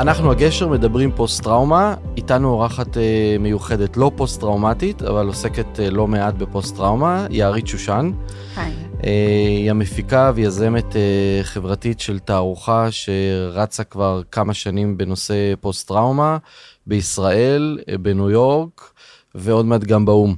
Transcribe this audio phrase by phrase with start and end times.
[0.00, 5.90] אנחנו הגשר מדברים פוסט טראומה, איתנו אורחת אה, מיוחדת לא פוסט טראומטית, אבל עוסקת אה,
[5.90, 8.10] לא מעט בפוסט טראומה, יערית שושן.
[8.56, 8.72] היי.
[9.04, 9.10] אה,
[9.48, 16.38] היא המפיקה ויזמת אה, חברתית של תערוכה שרצה כבר כמה שנים בנושא פוסט טראומה,
[16.86, 18.92] בישראל, אה, בניו יורק,
[19.34, 20.34] ועוד מעט גם באו"ם.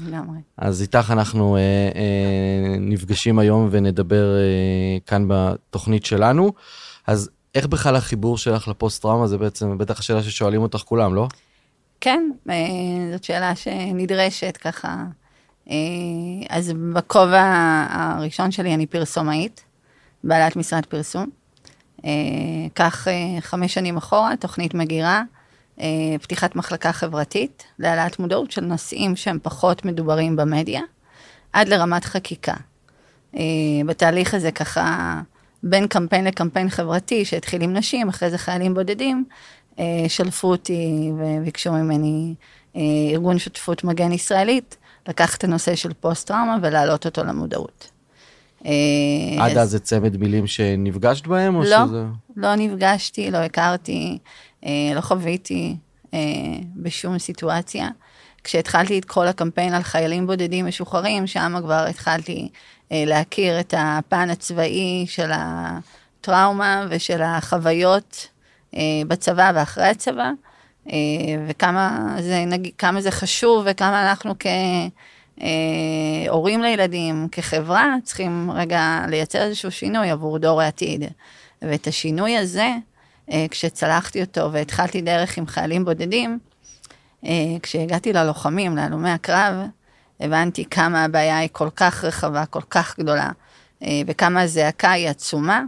[0.00, 0.38] לגמרי.
[0.56, 6.52] אז איתך אנחנו אה, אה, נפגשים היום ונדבר אה, כאן בתוכנית שלנו.
[7.06, 11.28] אז איך בכלל החיבור שלך לפוסט טראומה זה בעצם בטח השאלה ששואלים אותך כולם, לא?
[12.00, 12.54] כן, אה,
[13.12, 15.04] זאת שאלה שנדרשת ככה.
[15.70, 15.76] אה,
[16.48, 17.44] אז בכובע
[17.90, 19.64] הראשון שלי אני פרסומאית,
[20.24, 21.30] בעלת משרד פרסום.
[22.04, 22.10] אה,
[22.74, 23.08] כך
[23.40, 25.22] חמש שנים אחורה, תוכנית מגירה,
[26.22, 30.80] פתיחת מחלקה חברתית להעלאת מודעות של נושאים שהם פחות מדוברים במדיה,
[31.52, 32.54] עד לרמת חקיקה.
[33.86, 35.20] בתהליך הזה ככה,
[35.66, 39.24] בין קמפיין לקמפיין חברתי שהתחיל עם נשים, אחרי זה חיילים בודדים,
[39.78, 42.34] אה, שלפו אותי וביקשו ממני
[42.76, 42.80] אה,
[43.12, 44.76] ארגון שותפות מגן ישראלית,
[45.08, 47.90] לקחת את הנושא של פוסט-טראומה ולהעלות אותו למודעות.
[48.66, 48.70] אה,
[49.38, 51.62] עד אז זה צמד מילים שנפגשת בהם?
[51.62, 52.04] לא, שזה...
[52.36, 54.18] לא נפגשתי, לא הכרתי,
[54.94, 55.76] לא חוויתי
[56.76, 57.88] בשום סיטואציה.
[58.44, 62.48] כשהתחלתי את כל הקמפיין על חיילים בודדים משוחררים, שם כבר התחלתי
[62.90, 68.28] להכיר את הפן הצבאי של הטראומה ושל החוויות
[68.76, 70.30] אה, בצבא ואחרי הצבא,
[70.90, 70.96] אה,
[71.48, 74.34] וכמה זה, נגיד, כמה זה חשוב וכמה אנחנו
[76.28, 81.04] כהורים לילדים, כחברה, צריכים רגע לייצר איזשהו שינוי עבור דור העתיד.
[81.68, 82.70] ואת השינוי הזה,
[83.32, 86.38] אה, כשצלחתי אותו והתחלתי דרך עם חיילים בודדים,
[87.24, 87.30] אה,
[87.62, 89.54] כשהגעתי ללוחמים, להלומי הקרב,
[90.20, 93.30] הבנתי כמה הבעיה היא כל כך רחבה, כל כך גדולה,
[93.82, 95.62] אה, וכמה הזעקה היא עצומה,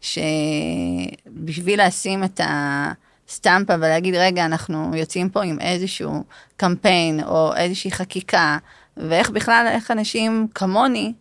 [0.00, 6.24] שבשביל לשים את הסטמפה ולהגיד, רגע, אנחנו יוצאים פה עם איזשהו
[6.56, 8.58] קמפיין או איזושהי חקיקה,
[8.96, 11.12] ואיך בכלל, איך אנשים כמוני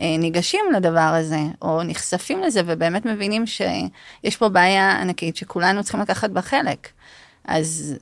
[0.00, 6.00] אה, ניגשים לדבר הזה, או נחשפים לזה, ובאמת מבינים שיש פה בעיה ענקית שכולנו צריכים
[6.00, 6.88] לקחת בה חלק.
[7.44, 7.98] אז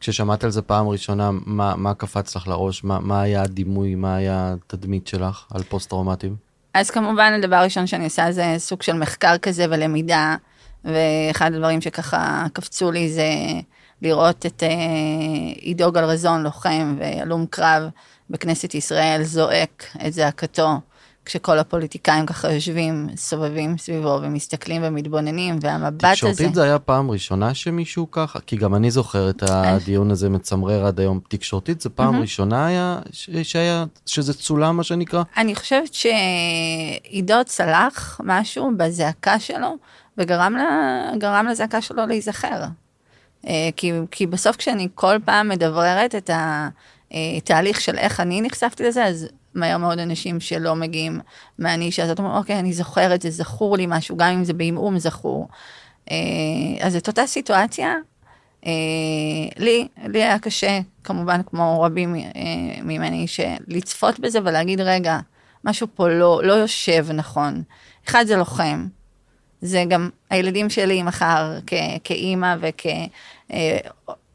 [0.00, 2.84] כששמעת על זה פעם ראשונה, מה, מה קפץ לך לראש?
[2.84, 6.36] מה, מה היה הדימוי, מה היה התדמית שלך על פוסט טראומטיים?
[6.74, 10.36] אז כמובן הדבר הראשון שאני עושה זה סוג של מחקר כזה ולמידה,
[10.84, 13.28] ואחד הדברים שככה קפצו לי זה
[14.02, 14.68] לראות את אה,
[15.60, 17.82] עידו גלרזון, לוחם והלום קרב
[18.30, 20.68] בכנסת ישראל, זועק את זעקתו,
[21.24, 26.12] כשכל הפוליטיקאים ככה יושבים, סובבים סביבו ומסתכלים ומתבוננים, והמבט הזה...
[26.12, 28.40] תקשורתית זה היה פעם ראשונה שמישהו ככה?
[28.40, 31.20] כי גם אני זוכר את הדיון הזה מצמרר עד היום.
[31.28, 35.22] תקשורתית זה פעם ראשונה היה, ש- שהיה, שזה צולם מה שנקרא?
[35.36, 39.76] אני חושבת שעידו צלח משהו בזעקה שלו,
[40.18, 40.56] וגרם
[41.22, 42.64] לה, לזעקה שלו להיזכר.
[43.46, 46.30] אה, כי, כי בסוף כשאני כל פעם מדבררת את
[47.10, 51.20] התהליך של איך אני נחשפתי לזה, אז מהר מאוד אנשים שלא מגיעים
[51.58, 55.48] מהנישה הזאת, אומרים, אוקיי, אני זוכרת, זה זכור לי משהו, גם אם זה בעמעום זכור.
[56.10, 56.16] אה,
[56.80, 57.94] אז את אותה סיטואציה,
[58.66, 58.72] אה,
[59.58, 62.20] לי, לי היה קשה, כמובן כמו רבים אה,
[62.82, 63.26] ממני,
[63.68, 65.18] לצפות בזה ולהגיד, רגע,
[65.64, 67.62] משהו פה לא, לא יושב נכון.
[68.08, 68.86] אחד זה לוחם,
[69.60, 71.58] זה גם הילדים שלי מחר
[72.04, 72.56] כאימא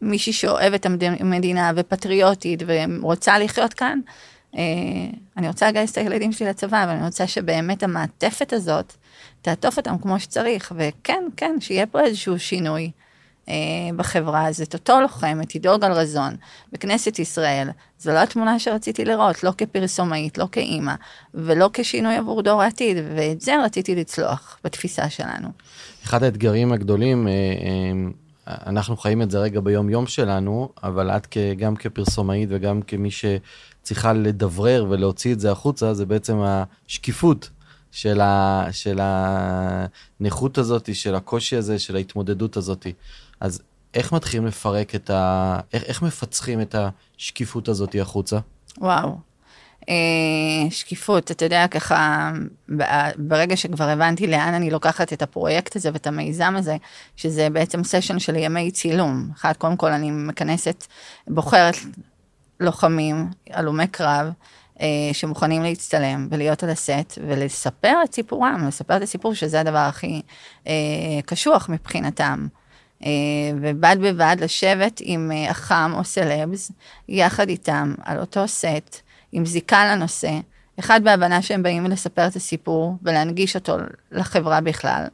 [0.02, 0.86] וכמישהי שאוהבת את
[1.20, 4.00] המדינה ופטריוטית ורוצה לחיות כאן,
[5.38, 8.94] אני רוצה לגייס את הילדים שלי לצבא, ואני רוצה שבאמת המעטפת הזאת
[9.42, 12.92] תעטוף אותם כמו שצריך, וכן, כן, שיהיה פה איזשהו שינוי
[13.50, 13.54] אה,
[13.96, 16.36] בחברה, אז את אותו לוחם, את עידו גלרזון,
[16.72, 20.94] בכנסת ישראל, זו לא התמונה שרציתי לראות, לא כפרסומאית, לא כאימא,
[21.34, 25.48] ולא כשינוי עבור דור העתיד, ואת זה רציתי לצלוח בתפיסה שלנו.
[26.04, 28.10] אחד האתגרים הגדולים, אה, אה,
[28.50, 34.14] אנחנו חיים את זה רגע ביום יום שלנו, אבל את גם כפרסומאית וגם כמי שצריכה
[34.14, 37.50] לדברר ולהוציא את זה החוצה, זה בעצם השקיפות
[37.92, 42.88] של, ה, של הנכות הזאת, של הקושי הזה, של ההתמודדות הזאת.
[43.40, 43.62] אז
[43.94, 45.60] איך מתחילים לפרק את ה...
[45.74, 46.76] איך, איך מפצחים את
[47.18, 48.40] השקיפות הזאת החוצה?
[48.78, 49.29] וואו.
[49.90, 52.32] אה, שקיפות, אתה יודע, ככה,
[53.18, 56.78] ברגע שכבר הבנתי לאן אני לוקחת את הפרויקט הזה ואת המיזם הזה,
[57.16, 59.30] שזה בעצם סשן של ימי צילום.
[59.36, 60.88] אחד, קודם כל אני מכנסת,
[61.28, 61.76] בוחרת
[62.60, 64.32] לוחמים, הלומי קרב,
[64.82, 70.22] אה, שמוכנים להצטלם ולהיות על הסט ולספר את סיפורם, לספר את הסיפור שזה הדבר הכי
[70.68, 70.74] אה,
[71.26, 72.48] קשוח מבחינתם.
[73.62, 76.72] ובד בבד לשבת עם אח"ם או סלבס,
[77.10, 80.32] יחד איתם על אותו סט, עם זיקה לנושא,
[80.80, 83.78] אחד בהבנה שהם באים לספר את הסיפור ולהנגיש אותו
[84.12, 85.06] לחברה בכלל,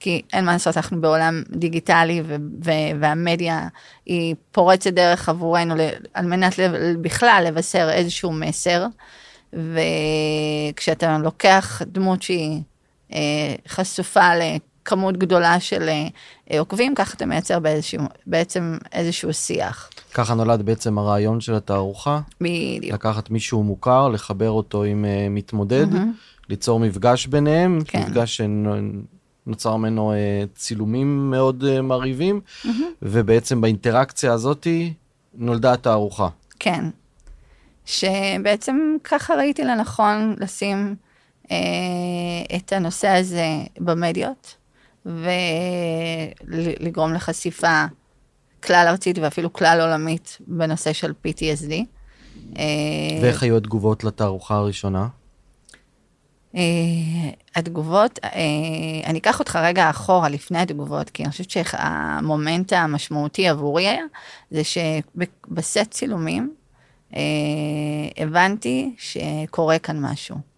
[0.00, 3.68] כי אין מה לעשות, אנחנו בעולם דיגיטלי ו- ו- והמדיה
[4.06, 8.86] היא פורצת דרך עבורנו ל- על מנת ל- בכלל לבשר איזשהו מסר.
[9.52, 12.60] וכשאתה לוקח דמות שהיא
[13.12, 14.34] אה, חשופה
[14.82, 15.88] לכמות גדולה של
[16.50, 19.90] אה, עוקבים, ככה אתה מייצר באיזשהו, בעצם איזשהו שיח.
[20.14, 22.94] ככה נולד בעצם הרעיון של התערוכה, בדיוק.
[22.94, 26.12] לקחת מישהו מוכר, לחבר אותו עם אה, מתמודד, מהמם.
[26.48, 28.02] ליצור מפגש ביניהם, כן.
[28.02, 28.40] מפגש
[29.46, 32.40] שנוצר ממנו אה, צילומים מאוד אה, מרהיבים,
[33.02, 34.92] ובעצם באינטראקציה הזאתי
[35.34, 36.28] נולדה התערוכה.
[36.58, 36.84] כן.
[37.84, 40.94] שבעצם ככה ראיתי לנכון לשים
[41.50, 41.56] אה,
[42.56, 43.46] את הנושא הזה
[43.78, 44.56] במדיות,
[45.06, 47.84] ולגרום לחשיפה
[48.62, 51.72] כלל ארצית ואפילו כלל עולמית בנושא של PTSD.
[52.58, 52.64] אה,
[53.22, 55.08] ואיך היו התגובות לתערוכה הראשונה?
[56.56, 56.60] אה,
[57.56, 58.30] התגובות, אה,
[59.06, 64.04] אני אקח אותך רגע אחורה לפני התגובות, כי אני חושבת שהמומנט המשמעותי עבורי היה,
[64.50, 66.54] זה שבסט צילומים
[68.16, 70.51] הבנתי שקורה כאן משהו.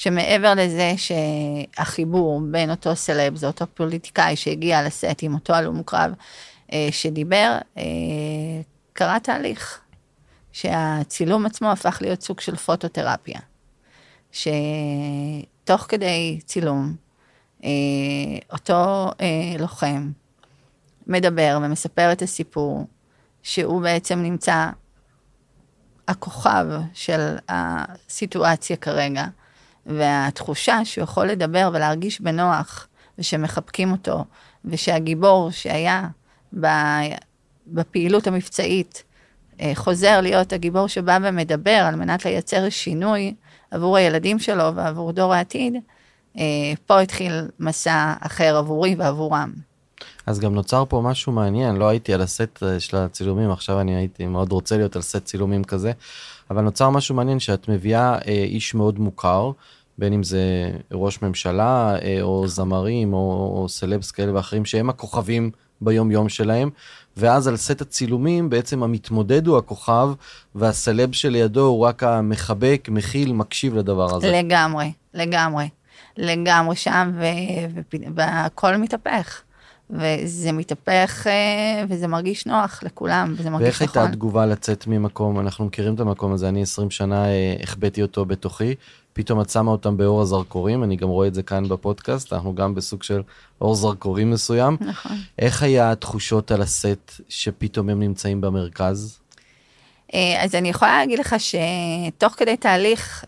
[0.00, 6.12] שמעבר לזה שהחיבור בין אותו סלב, זה אותו פוליטיקאי שהגיע לסט עם אותו הלום קרב
[6.72, 7.82] אה, שדיבר, אה,
[8.92, 9.80] קרה תהליך.
[10.52, 13.40] שהצילום עצמו הפך להיות סוג של פוטותרפיה.
[14.32, 16.94] שתוך כדי צילום,
[17.64, 17.70] אה,
[18.52, 19.10] אותו
[19.58, 20.10] לוחם
[21.06, 22.86] מדבר ומספר את הסיפור,
[23.42, 24.68] שהוא בעצם נמצא
[26.08, 29.24] הכוכב של הסיטואציה כרגע,
[29.86, 32.86] והתחושה שהוא יכול לדבר ולהרגיש בנוח,
[33.18, 34.24] ושמחבקים אותו,
[34.64, 36.08] ושהגיבור שהיה
[37.66, 39.04] בפעילות המבצעית,
[39.60, 43.34] אה, חוזר להיות הגיבור שבא ומדבר על מנת לייצר שינוי
[43.70, 45.74] עבור הילדים שלו ועבור דור העתיד,
[46.38, 46.42] אה,
[46.86, 49.52] פה התחיל מסע אחר עבורי ועבורם.
[50.26, 53.96] אז גם נוצר פה משהו מעניין, לא הייתי על הסט אה, של הצילומים, עכשיו אני
[53.96, 55.92] הייתי מאוד רוצה להיות על סט צילומים כזה,
[56.50, 59.50] אבל נוצר משהו מעניין שאת מביאה אה, איש מאוד מוכר,
[59.98, 65.50] בין אם זה ראש ממשלה אה, או זמרים או, או סלבס כאלה ואחרים שהם הכוכבים
[65.80, 66.70] ביום יום שלהם,
[67.16, 70.08] ואז על סט הצילומים בעצם המתמודד הוא הכוכב
[70.54, 74.30] והסלב שלידו הוא רק המחבק, מכיל, מקשיב לדבר הזה.
[74.30, 75.68] לגמרי, לגמרי,
[76.16, 77.12] לגמרי שם,
[78.14, 79.42] והכל מתהפך.
[79.92, 84.02] וזה מתהפך אה, וזה מרגיש נוח לכולם, וזה מרגיש ואיך נכון.
[84.02, 88.24] הייתה התגובה לצאת ממקום, אנחנו מכירים את המקום הזה, אני 20 שנה אה, החבאתי אותו
[88.24, 88.74] בתוכי,
[89.12, 92.74] פתאום את שמה אותם באור הזרקורים, אני גם רואה את זה כאן בפודקאסט, אנחנו גם
[92.74, 93.22] בסוג של
[93.60, 94.76] אור זרקורים מסוים.
[94.80, 95.16] נכון.
[95.38, 99.18] איך היה התחושות על הסט שפתאום הם נמצאים במרכז?
[100.14, 103.24] אה, אז אני יכולה להגיד לך שתוך כדי תהליך,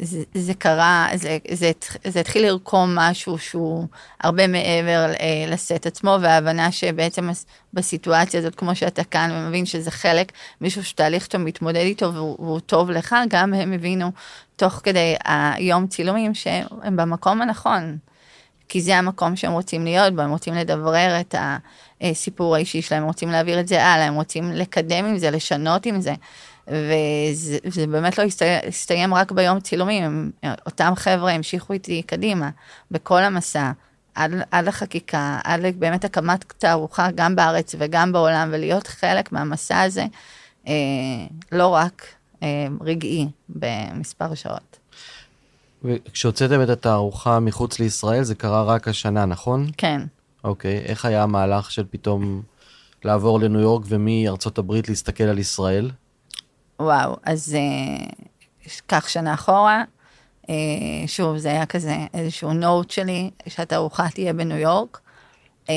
[0.00, 1.70] זה, זה קרה, זה, זה,
[2.06, 3.86] זה התחיל לרקום משהו שהוא
[4.20, 7.30] הרבה מעבר אה, לסט עצמו, וההבנה שבעצם
[7.74, 12.60] בסיטואציה הזאת, כמו שאתה כאן ומבין שזה חלק, מישהו שתהליך שאתה מתמודד איתו והוא, והוא
[12.60, 14.10] טוב לך, גם הם הבינו
[14.56, 17.98] תוך כדי היום צילומים שהם במקום הנכון.
[18.68, 21.34] כי זה המקום שהם רוצים להיות בו, הם רוצים לדברר את
[22.00, 25.86] הסיפור האישי שלהם, הם רוצים להעביר את זה הלאה, הם רוצים לקדם עם זה, לשנות
[25.86, 26.14] עם זה.
[26.68, 32.50] וזה באמת לא הסתיים, הסתיים רק ביום צילומים, הם, אותם חבר'ה המשיכו איתי קדימה,
[32.90, 33.72] בכל המסע,
[34.14, 40.06] עד, עד לחקיקה, עד באמת הקמת תערוכה גם בארץ וגם בעולם, ולהיות חלק מהמסע הזה,
[40.68, 40.72] אה,
[41.52, 42.06] לא רק
[42.42, 44.78] אה, רגעי במספר שעות.
[45.84, 49.66] וכשהוצאתם את התערוכה מחוץ לישראל זה קרה רק השנה, נכון?
[49.76, 50.00] כן.
[50.44, 52.42] אוקיי, איך היה המהלך של פתאום
[53.04, 55.90] לעבור לניו יורק ומארצות הברית להסתכל על ישראל?
[56.80, 58.06] וואו, אז אה,
[58.88, 59.84] כך שנה אחורה,
[60.50, 60.54] אה,
[61.06, 65.00] שוב, זה היה כזה איזשהו נוט שלי, שהתערוכה תהיה בניו יורק.
[65.70, 65.74] אה,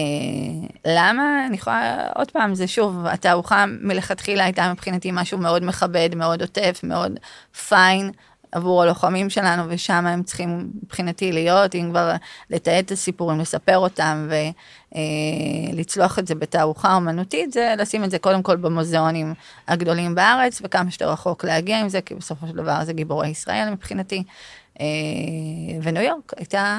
[0.85, 1.45] למה?
[1.47, 6.79] אני יכולה, עוד פעם, זה שוב, התערוכה מלכתחילה הייתה מבחינתי משהו מאוד מכבד, מאוד עוטף,
[6.83, 7.19] מאוד
[7.67, 8.11] פיין.
[8.51, 12.11] עבור הלוחמים שלנו, ושם הם צריכים מבחינתי להיות, אם כבר
[12.49, 14.29] לתעד את הסיפורים, לספר אותם
[15.73, 19.33] ולצלוח את זה בתערוכה אומנותית, זה לשים את זה קודם כל במוזיאונים
[19.67, 23.69] הגדולים בארץ, וכמה שיותר רחוק להגיע עם זה, כי בסופו של דבר זה גיבורי ישראל
[23.69, 24.23] מבחינתי.
[24.79, 24.85] אה,
[25.81, 26.77] וניו יורק הייתה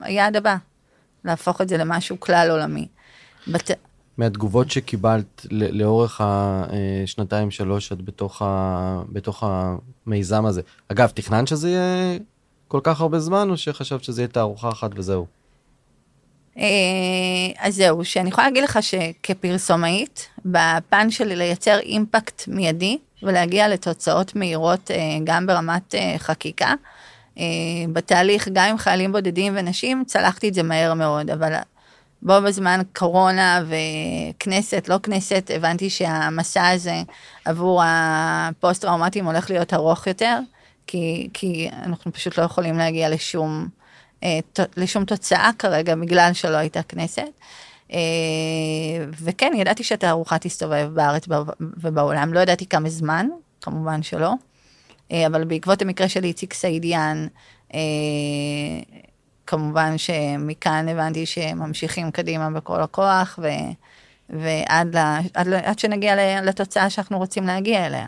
[0.00, 0.56] היעד הבא,
[1.24, 2.86] להפוך את זה למשהו כלל עולמי.
[3.48, 3.70] בת...
[4.18, 9.02] מהתגובות שקיבלת לאורך השנתיים שלוש את בתוך, ה...
[9.08, 10.62] בתוך המיזם הזה.
[10.88, 12.18] אגב, תכננת שזה יהיה
[12.68, 15.26] כל כך הרבה זמן, או שחשבת שזה יהיה תערוכה אחת וזהו?
[16.58, 16.64] אה,
[17.58, 24.90] אז זהו, שאני יכולה להגיד לך שכפרסומאית, בפן שלי לייצר אימפקט מיידי ולהגיע לתוצאות מהירות
[24.90, 26.74] אה, גם ברמת אה, חקיקה,
[27.92, 31.52] בתהליך, גם עם חיילים בודדים ונשים, צלחתי את זה מהר מאוד, אבל
[32.26, 37.02] בו בזמן קורונה וכנסת, לא כנסת, הבנתי שהמסע הזה
[37.44, 40.38] עבור הפוסט-טראומטיים הולך להיות ארוך יותר,
[40.86, 43.68] כי, כי אנחנו פשוט לא יכולים להגיע לשום,
[44.24, 44.38] אה,
[44.76, 47.22] לשום תוצאה כרגע, בגלל שלא הייתה כנסת.
[47.92, 47.98] אה,
[49.10, 51.24] וכן, ידעתי שהתערוכה תסתובב בארץ
[51.60, 53.26] ובעולם, לא ידעתי כמה זמן,
[53.60, 54.32] כמובן שלא,
[55.12, 57.26] אה, אבל בעקבות המקרה של איציק סעידיאן,
[59.46, 63.48] כמובן שמכאן הבנתי שממשיכים קדימה בכל הכוח, ו,
[64.30, 68.06] ועד ל, עד, עד שנגיע לתוצאה שאנחנו רוצים להגיע אליה.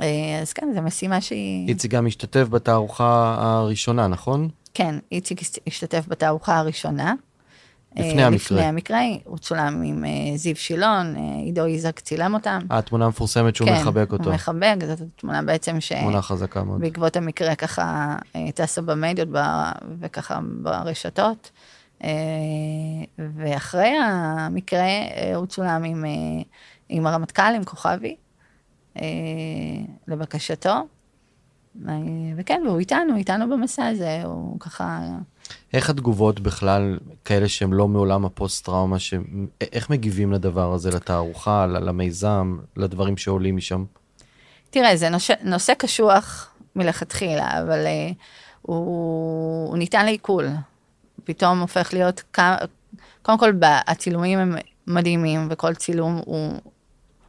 [0.00, 1.68] אה, אז כן, זו משימה שהיא...
[1.68, 4.48] איציק גם השתתף בתערוכה הראשונה, נכון?
[4.74, 7.14] כן, איציק השתתף בתערוכה הראשונה.
[7.98, 8.56] לפני המקרה.
[8.56, 12.58] לפני המקרה, הוא צולם עם אה, זיו שילון, אה, עידו איזק צילם אותם.
[12.70, 14.24] התמונה המפורסמת שהוא כן, מחבק אותו.
[14.24, 15.92] כן, הוא מחבק, זאת תמונה בעצם ש...
[15.92, 16.80] תמונה חזקה מאוד.
[16.80, 18.16] בעקבות המקרה ככה
[18.54, 19.28] טסה במדיות
[20.00, 21.50] וככה ברשתות.
[23.18, 24.86] ואחרי המקרה
[25.34, 26.04] הוא צולם עם,
[26.88, 28.16] עם הרמטכ"ל, עם כוכבי,
[30.08, 30.82] לבקשתו.
[32.36, 35.00] וכן, והוא איתנו, איתנו במסע הזה, הוא ככה...
[35.72, 39.14] איך התגובות בכלל, כאלה שהם לא מעולם הפוסט-טראומה, ש...
[39.60, 43.84] איך מגיבים לדבר הזה, לתערוכה, למיזם, לדברים שעולים משם?
[44.70, 48.14] תראה, זה נושא, נושא קשוח מלכתחילה, אבל uh,
[48.62, 50.48] הוא, הוא ניתן לעיכול.
[51.24, 52.22] פתאום הופך להיות,
[53.22, 54.54] קודם כל, הצילומים הם
[54.86, 56.52] מדהימים, וכל צילום הוא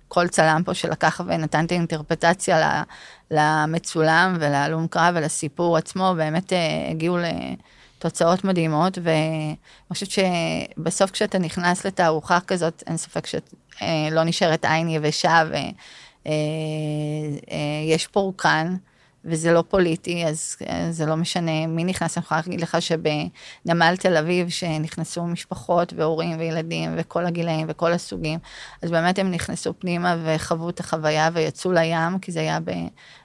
[0.10, 2.84] כל צלם פה שלקח ונתן את האינטרפטציה
[3.32, 7.18] למצולם ולהלום קרב ולסיפור עצמו, באמת אה, הגיעו
[7.98, 9.56] לתוצאות מדהימות, ואני
[9.94, 15.44] חושבת שבסוף כשאתה נכנס לתערוכה כזאת, אין ספק שלא נשארת עין יבשה
[16.26, 18.76] ויש אה, פורקן.
[19.26, 20.56] וזה לא פוליטי, אז
[20.92, 22.18] זה לא משנה מי נכנס.
[22.18, 28.40] אני יכולה להגיד לך שבנמל תל אביב, שנכנסו משפחות והורים וילדים וכל הגילאים וכל הסוגים,
[28.82, 32.60] אז באמת הם נכנסו פנימה וחוו את החוויה ויצאו לים, כי זה היה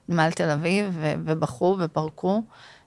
[0.08, 2.42] בנמל תל אביב, ובכו ופרקו,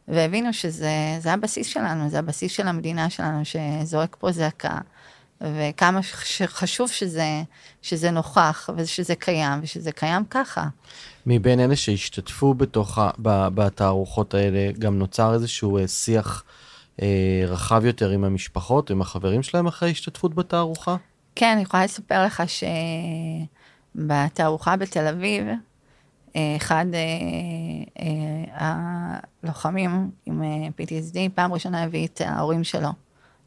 [0.08, 4.78] והבינו שזה הבסיס שלנו, זה הבסיס של המדינה שלנו, שזועק פה זעקה.
[5.42, 6.00] וכמה
[6.46, 7.42] חשוב שזה,
[7.82, 10.68] שזה נוכח ושזה קיים ושזה קיים ככה.
[11.30, 16.44] מבין אלה שהשתתפו בתוך, בתערוכות האלה, גם נוצר איזשהו אה, שיח
[17.02, 20.96] אה, רחב יותר עם המשפחות, עם החברים שלהם אחרי השתתפות בתערוכה?
[21.36, 22.44] כן, אני יכולה לספר לך
[23.96, 25.48] שבתערוכה בתל אביב,
[26.36, 26.86] אה, אחד
[29.44, 30.44] הלוחמים עם
[30.78, 32.90] PTSD, פעם ראשונה הביא את ההורים שלו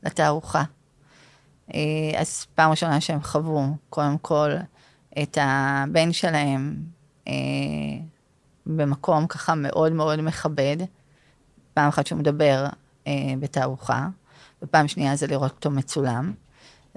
[0.03, 0.63] לתערוכה.
[2.19, 4.51] אז פעם ראשונה שהם חוו, קודם כל,
[5.23, 6.75] את הבן שלהם
[8.67, 10.77] במקום ככה מאוד מאוד מכבד.
[11.75, 12.67] פעם אחת שהוא מדבר
[13.07, 14.09] אה, בתערוכה,
[14.63, 16.33] ופעם שנייה זה לראות אותו מצולם.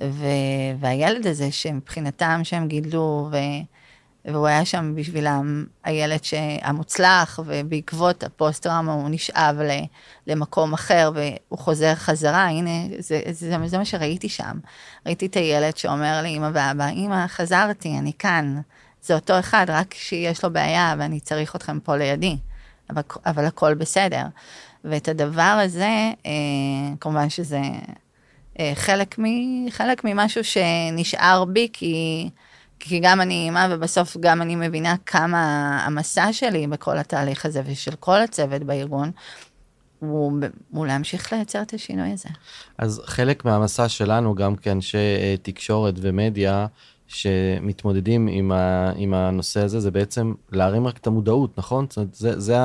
[0.02, 0.26] ו...
[0.80, 3.38] והילד הזה, שמבחינתם שהם גידלו, ו...
[4.26, 6.20] והוא היה שם בשבילם הילד
[6.62, 9.56] המוצלח, ובעקבות הפוסט-טראומה הוא נשאב
[10.28, 14.60] למקום אחר, והוא חוזר חזרה, הנה, זה, זה, זה מה שראיתי שם.
[15.06, 18.62] ראיתי את הילד שאומר לאמא ואבא, אמא, חזרתי, אני כאן.
[19.04, 22.38] זה אותו אחד, רק שיש לו בעיה ואני צריך אתכם פה לידי,
[22.90, 24.24] אבל, אבל הכל בסדר.
[24.84, 26.32] ואת הדבר הזה, אה,
[27.00, 27.62] כמובן שזה
[28.60, 29.24] אה, חלק, מ,
[29.70, 32.30] חלק ממשהו שנשאר בי, כי...
[32.86, 35.40] כי גם אני אימא, ובסוף גם אני מבינה כמה
[35.86, 39.12] המסע שלי בכל התהליך הזה, ושל כל הצוות בארגון,
[40.00, 40.34] הוא,
[40.72, 42.30] הוא להמשיך לייצר את השינוי הזה.
[42.78, 46.68] אז חלק מהמסע שלנו, גם כאנשי אה, תקשורת ומדיה,
[47.14, 51.86] שמתמודדים עם, ה, עם הנושא הזה, זה בעצם להרים רק את המודעות, נכון?
[51.90, 52.56] זאת אומרת, זה, זה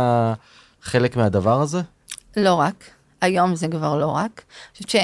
[0.82, 1.80] חלק מהדבר הזה?
[2.36, 2.90] לא רק.
[3.20, 4.42] היום זה כבר לא רק.
[4.46, 5.02] אני חושבת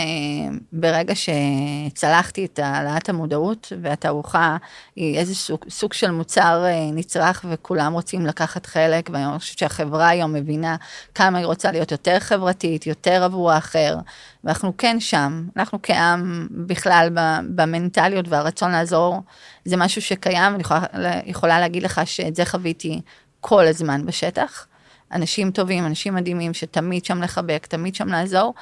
[0.72, 4.56] שברגע שצלחתי את העלאת המודעות והתערוכה
[4.96, 10.08] היא איזה סוג, סוג של מוצר אה, נצרך וכולם רוצים לקחת חלק, ואני חושבת שהחברה
[10.08, 10.76] היום מבינה
[11.14, 13.96] כמה היא רוצה להיות יותר חברתית, יותר עבור האחר,
[14.44, 17.08] ואנחנו כן שם, אנחנו כעם בכלל
[17.54, 19.20] במנטליות והרצון לעזור,
[19.64, 20.80] זה משהו שקיים, אני יכולה,
[21.26, 23.00] יכולה להגיד לך שאת זה חוויתי
[23.40, 24.66] כל הזמן בשטח.
[25.12, 28.54] אנשים טובים, אנשים מדהימים, שתמיד שם לחבק, תמיד שם לעזור.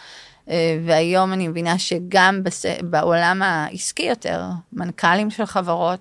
[0.51, 2.65] אה, והיום אני מבינה שגם בס...
[2.83, 6.01] בעולם העסקי יותר, מנכ"לים של חברות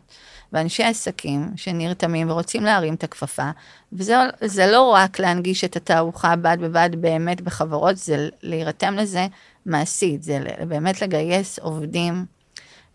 [0.53, 3.49] ואנשי עסקים שנרתמים ורוצים להרים את הכפפה,
[3.93, 9.27] וזה לא רק להנגיש את התערוכה בד בבד באמת בחברות, זה להירתם לזה
[9.65, 12.25] מעשית, זה באמת לגייס עובדים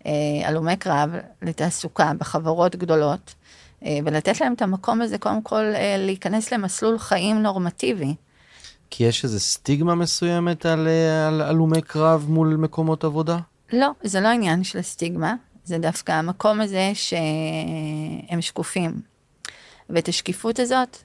[0.06, 0.12] אה,
[0.44, 1.10] הלומי קרב
[1.42, 3.34] לתעסוקה בחברות גדולות.
[3.86, 8.14] אה, ולתת להם את המקום הזה, קודם כל, אה, להיכנס למסלול חיים נורמטיבי.
[8.90, 13.38] כי יש איזו סטיגמה מסוימת על, אה, על הלומי קרב מול מקומות עבודה?
[13.72, 19.00] לא, זה לא עניין של סטיגמה, זה דווקא המקום הזה שהם שקופים.
[19.90, 20.96] ואת השקיפות הזאת,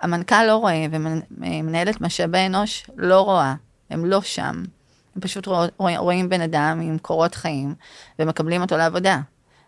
[0.00, 3.54] המנכ"ל לא רואה, ומנהלת משאבי אנוש לא רואה,
[3.90, 4.62] הם לא שם.
[5.14, 7.74] הם פשוט רואים, רואים בן אדם עם קורות חיים
[8.18, 9.20] ומקבלים אותו לעבודה.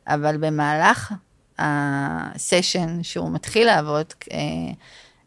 [0.06, 1.12] אבל במהלך
[1.58, 4.38] הסשן שהוא מתחיל לעבוד, אה,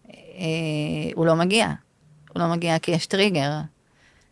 [0.10, 1.68] אה, הוא לא מגיע.
[2.34, 3.52] הוא לא מגיע כי יש טריגר.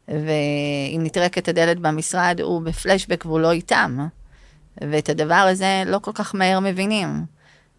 [0.08, 4.08] ואם נטרקת הדלת במשרד, הוא בפלשבק והוא לא איתם.
[4.82, 7.26] ואת הדבר הזה לא כל כך מהר מבינים.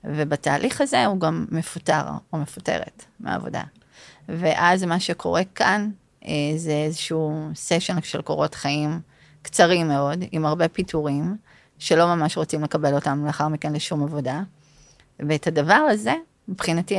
[0.05, 3.63] ובתהליך הזה הוא גם מפוטר או מפוטרת מהעבודה.
[4.29, 5.91] ואז מה שקורה כאן
[6.25, 9.01] אה, זה איזשהו סשן של קורות חיים
[9.43, 11.37] קצרים מאוד, עם הרבה פיטורים,
[11.81, 14.43] שלא ממש רוצים לקבל אותם לאחר מכן לשום עבודה.
[15.21, 16.15] ואת הדבר הזה,
[16.49, 16.97] מבחינתי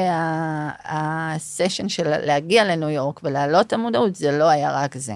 [0.84, 5.14] הסשן של להגיע לניו יורק ולהעלות את המודעות, זה לא היה רק זה.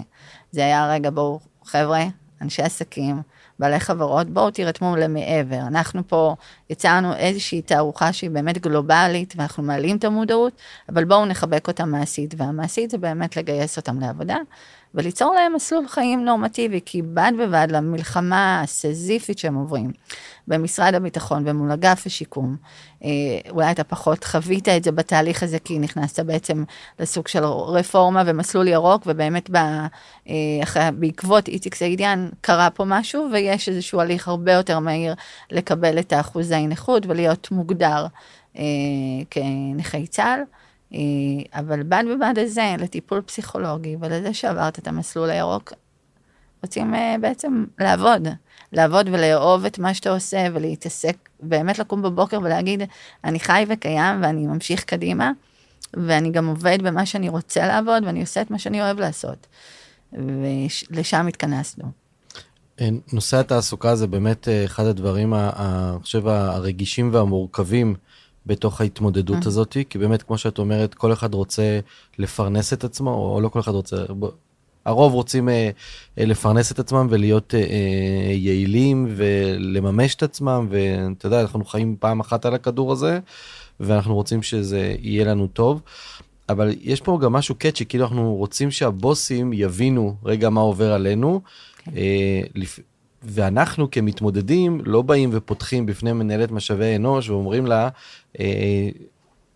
[0.52, 2.04] זה היה, רגע, בואו, חבר'ה,
[2.42, 3.22] אנשי עסקים,
[3.60, 5.60] בעלי חברות, בואו תירתמו למעבר.
[5.68, 6.36] אנחנו פה
[6.70, 10.54] יצרנו איזושהי תערוכה שהיא באמת גלובלית, ואנחנו מעלים את המודעות,
[10.90, 14.38] אבל בואו נחבק אותה מעשית, והמעשית זה באמת לגייס אותם לעבודה,
[14.96, 19.92] וליצור להם מסלול חיים נורמטיבי, כי בד בבד למלחמה הסזיפית שהם עוברים
[20.48, 22.56] במשרד הביטחון ומול אגף השיקום,
[23.04, 23.10] אה,
[23.50, 26.64] אולי אתה פחות חווית את זה בתהליך הזה, כי נכנסת בעצם
[27.00, 29.56] לסוג של רפורמה ומסלול ירוק, ובאמת ב,
[30.30, 35.14] אה, בעקבות איציק סעידיאן קרה פה משהו, ויש איזשהו הליך הרבה יותר מהיר
[35.52, 38.08] לקבל את האחוזי נכות ולהיות מוגדר
[38.58, 38.64] אה,
[39.30, 40.40] כנכי צה"ל.
[40.94, 45.74] אה, אבל בד בבד הזה, לטיפול פסיכולוגי ולזה שעברת את המסלול הירוק,
[46.66, 48.28] רוצים אה, בעצם לעבוד,
[48.72, 52.82] לעבוד ולאהוב את מה שאתה עושה ולהתעסק, באמת לקום בבוקר ולהגיד,
[53.24, 55.32] אני חי וקיים ואני ממשיך קדימה,
[55.94, 59.48] ואני גם עובד במה שאני רוצה לעבוד ואני עושה את מה שאני אוהב לעשות.
[60.14, 61.86] ולשם התכנסנו.
[62.82, 67.96] אה, נושא התעסוקה זה באמת אחד הדברים, אני חושב, הרגישים והמורכבים
[68.46, 69.46] בתוך ההתמודדות.
[69.46, 71.80] הזאת, כי באמת, כמו שאת אומרת, כל אחד רוצה
[72.18, 73.96] לפרנס את עצמו, או לא כל אחד רוצה,
[74.86, 75.70] הרוב רוצים אה,
[76.20, 81.96] אה, לפרנס את עצמם ולהיות אה, אה, יעילים ולממש את עצמם, ואתה יודע, אנחנו חיים
[82.00, 83.20] פעם אחת על הכדור הזה,
[83.80, 85.82] ואנחנו רוצים שזה יהיה לנו טוב.
[86.50, 91.42] אבל יש פה גם משהו קאצ'י, כאילו אנחנו רוצים שהבוסים יבינו רגע מה עובר עלינו.
[91.78, 91.92] כן.
[91.98, 92.80] אה, לפ...
[93.24, 97.90] ואנחנו כמתמודדים לא באים ופותחים בפני מנהלת משאבי אנוש ואומרים לה,
[98.40, 98.90] אה,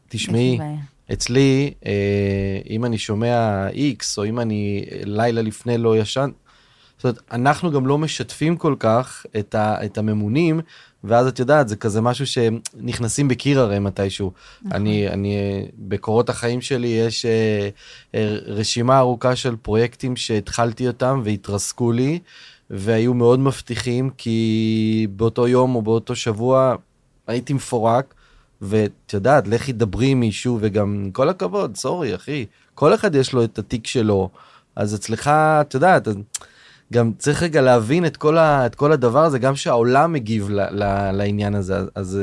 [0.09, 0.59] תשמעי,
[1.13, 1.91] אצלי, אה,
[2.69, 6.29] אם אני שומע X, או אם אני לילה לפני לא ישן,
[6.99, 10.59] זאת אומרת, אנחנו גם לא משתפים כל כך את, ה, את הממונים,
[11.03, 14.31] ואז את יודעת, זה כזה משהו שנכנסים בקיר הרי מתישהו.
[14.61, 14.71] נכון.
[14.81, 17.69] אני, אני, בקורות החיים שלי יש אה,
[18.15, 22.19] אה, רשימה ארוכה של פרויקטים שהתחלתי אותם והתרסקו לי,
[22.69, 26.75] והיו מאוד מבטיחים, כי באותו יום או באותו שבוע
[27.27, 28.13] הייתי מפורק,
[28.61, 32.45] ואת יודעת, לכי דברי עם מישהו, וגם כל הכבוד, סורי, אחי,
[32.75, 34.29] כל אחד יש לו את התיק שלו,
[34.75, 36.07] אז אצלך, את יודעת,
[36.93, 40.61] גם צריך רגע להבין את כל, ה, את כל הדבר הזה, גם שהעולם מגיב ל,
[40.61, 41.79] ל, לעניין הזה.
[41.95, 42.21] אז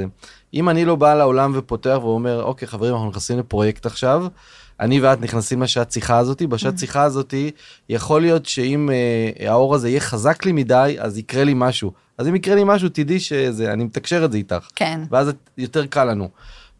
[0.54, 4.26] אם אני לא בא לעולם ופותח ואומר, אוקיי, חברים, אנחנו נכנסים לפרויקט עכשיו,
[4.80, 6.80] אני ואת נכנסים לשעת שיחה הזאתי, בשעת mm.
[6.80, 7.50] שיחה הזאתי,
[7.88, 11.92] יכול להיות שאם אה, האור הזה יהיה חזק לי מדי, אז יקרה לי משהו.
[12.18, 14.68] אז אם יקרה לי משהו, תדעי שזה, אני מתקשר את זה איתך.
[14.74, 15.00] כן.
[15.10, 16.28] ואז יותר קל לנו.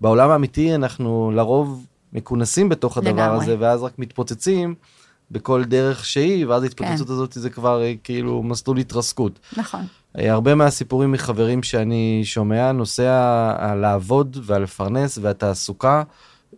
[0.00, 3.44] בעולם האמיתי אנחנו לרוב מכונסים בתוך הדבר לגמרי.
[3.44, 4.74] הזה, ואז רק מתפוצצים
[5.30, 7.12] בכל דרך שהיא, ואז ההתפוצצות כן.
[7.12, 9.38] הזאת זה כבר אה, כאילו מסלול התרסקות.
[9.56, 9.86] נכון.
[10.18, 13.06] אה, הרבה מהסיפורים מחברים שאני שומע, נושא
[13.58, 16.02] הלעבוד והלפרנס והתעסוקה,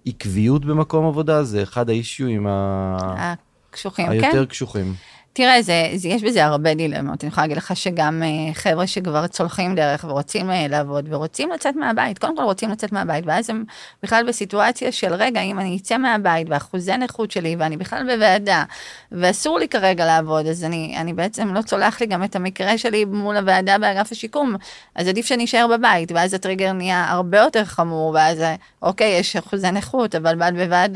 [0.07, 3.35] עקביות במקום עבודה, זה אחד האישיו ה...
[3.71, 4.37] הקשוחים, היותר כן.
[4.37, 4.95] היותר קשוחים.
[5.33, 7.25] תראה, זה, זה, יש בזה הרבה דילמות.
[7.25, 11.77] אני יכולה להגיד לך שגם uh, חבר'ה שכבר צולחים דרך ורוצים uh, לעבוד ורוצים לצאת
[11.77, 13.65] מהבית, קודם כל רוצים לצאת מהבית, ואז הם
[14.03, 18.65] בכלל בסיטואציה של רגע, אם אני אצא מהבית ואחוזי נכות שלי ואני בכלל בוועדה
[19.13, 23.05] ואסור לי כרגע לעבוד, אז אני, אני בעצם לא צולח לי גם את המקרה שלי
[23.05, 24.57] מול הוועדה באגף השיקום,
[24.95, 28.45] אז עדיף שאני אשאר בבית, ואז הטריגר נהיה הרבה יותר חמור, ואז
[28.83, 30.89] אוקיי, יש אחוזי נכות, אבל בד בבד...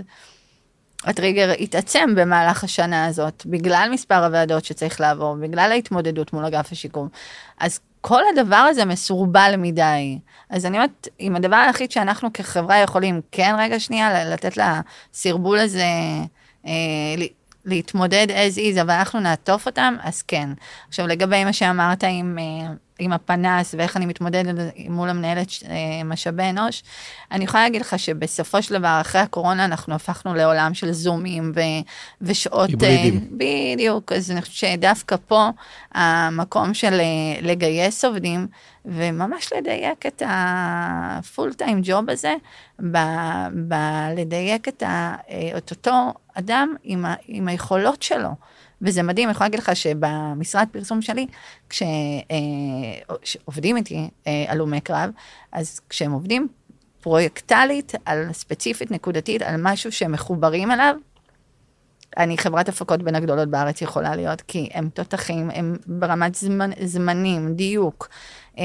[1.05, 7.09] הטריגר התעצם במהלך השנה הזאת, בגלל מספר הוועדות שצריך לעבור, בגלל ההתמודדות מול אגף השיקום.
[7.59, 10.19] אז כל הדבר הזה מסורבל מדי.
[10.51, 15.85] אז אני אומרת, אם הדבר היחיד שאנחנו כחברה יכולים, כן, רגע שנייה, לתת לסרבול הזה,
[16.67, 16.73] אה,
[17.65, 20.49] להתמודד as is, אבל אנחנו נעטוף אותם, אז כן.
[20.89, 22.39] עכשיו, לגבי מה שאמרת עם...
[22.39, 24.55] אה, עם הפנס ואיך אני מתמודדת
[24.89, 26.83] מול המנהלת אה, משאבי אנוש,
[27.31, 31.61] אני יכולה להגיד לך שבסופו של דבר, אחרי הקורונה, אנחנו הפכנו לעולם של זומים ו,
[32.21, 32.71] ושעות...
[32.71, 33.29] היברידים.
[33.31, 35.49] בדיוק, אז אני חושבת שדוווקא פה
[35.95, 37.01] המקום של
[37.43, 38.47] לגייס עובדים,
[38.85, 42.35] וממש לדייק את הפול טיים ג'וב הזה,
[43.53, 45.17] בלדייק את, ה,
[45.57, 48.31] את אותו אדם עם, ה, עם היכולות שלו.
[48.83, 51.27] וזה מדהים, אני יכולה להגיד לך שבמשרד פרסום שלי,
[53.23, 55.11] כשעובדים איתי אה, הלומי קרב,
[55.53, 56.49] אז כשהם עובדים
[57.01, 60.97] פרויקטלית, על ספציפית, נקודתית, על משהו שהם מחוברים אליו,
[62.19, 67.55] אני חברת הפקות בין הגדולות בארץ יכולה להיות, כי הם תותחים, הם ברמת זמנ, זמנים,
[67.55, 68.09] דיוק,
[68.59, 68.65] אה,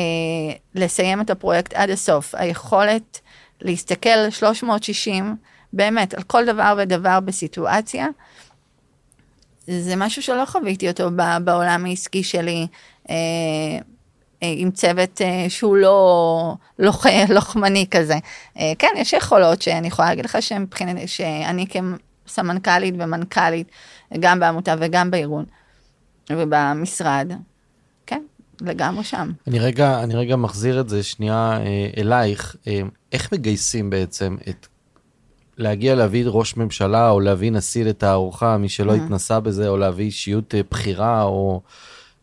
[0.76, 3.20] לסיים את הפרויקט עד הסוף, היכולת
[3.62, 5.36] להסתכל 360,
[5.74, 8.08] באמת, על כל דבר ודבר בסיטואציה,
[9.68, 11.10] זה משהו שלא חוויתי אותו
[11.44, 12.68] בעולם העסקי שלי.
[13.10, 13.16] אה,
[14.44, 17.06] אה, עם צוות אה, שהוא לא לוח,
[17.36, 18.16] לוחמני כזה.
[18.80, 21.68] כן, יש יכולות שאני יכולה להגיד לך שמבחינת, שאני
[22.28, 23.68] כסמנכ"לית ומנכ"לית,
[24.20, 25.46] גם בעמותה וגם בארגון
[26.30, 27.32] ובמשרד,
[28.06, 28.24] כן,
[28.62, 29.32] לגמרי שם.
[29.48, 31.60] אני רגע, אני רגע מחזיר את זה שנייה
[31.98, 32.56] אלייך.
[33.12, 34.68] איך מגייסים בעצם את
[35.58, 38.96] להגיע להביא ראש ממשלה או להביא נשיא לתערוכה, מי שלא mm-hmm.
[38.96, 41.62] התנסה בזה, או להביא אישיות אה, בכירה, או...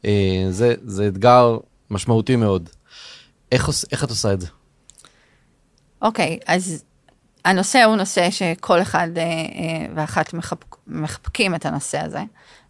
[0.05, 1.59] אה, זה, זה אתגר
[1.91, 2.69] משמעותי מאוד.
[3.53, 4.47] איך, איך את עושה את זה?
[6.03, 6.85] אוקיי, okay, אז
[7.45, 12.23] הנושא הוא נושא שכל אחד אה, אה, ואחת מחבק, מחבקים את הנושא הזה.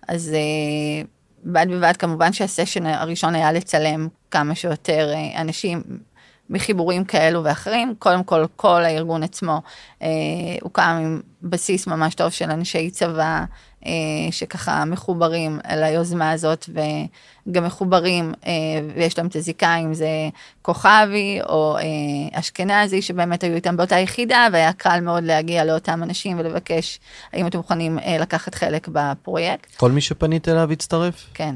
[0.09, 1.05] אז אה,
[1.45, 5.83] בד בבד, כמובן שהסשן הראשון היה לצלם כמה שיותר אה, אנשים
[6.51, 7.95] מחיבורים כאלו ואחרים.
[7.99, 9.63] קודם כל, כל הארגון עצמו
[10.03, 10.09] אה,
[10.63, 13.45] הוקם עם בסיס ממש טוב של אנשי צבא,
[14.31, 16.69] שככה מחוברים ליוזמה הזאת
[17.47, 18.53] וגם מחוברים, אה,
[18.95, 20.09] ויש להם את הזיקה, אם זה
[20.63, 21.83] כוכבי או אה,
[22.41, 27.01] אשכנזי, שבאמת היו איתם באותה יחידה, והיה קל מאוד להגיע לאותם אנשים ולבקש
[27.33, 29.77] האם אתם מוכנים אה, לקחת חלק בפרויקט.
[29.77, 31.27] כל מי שפנית אליו הצטרף?
[31.35, 31.55] כן.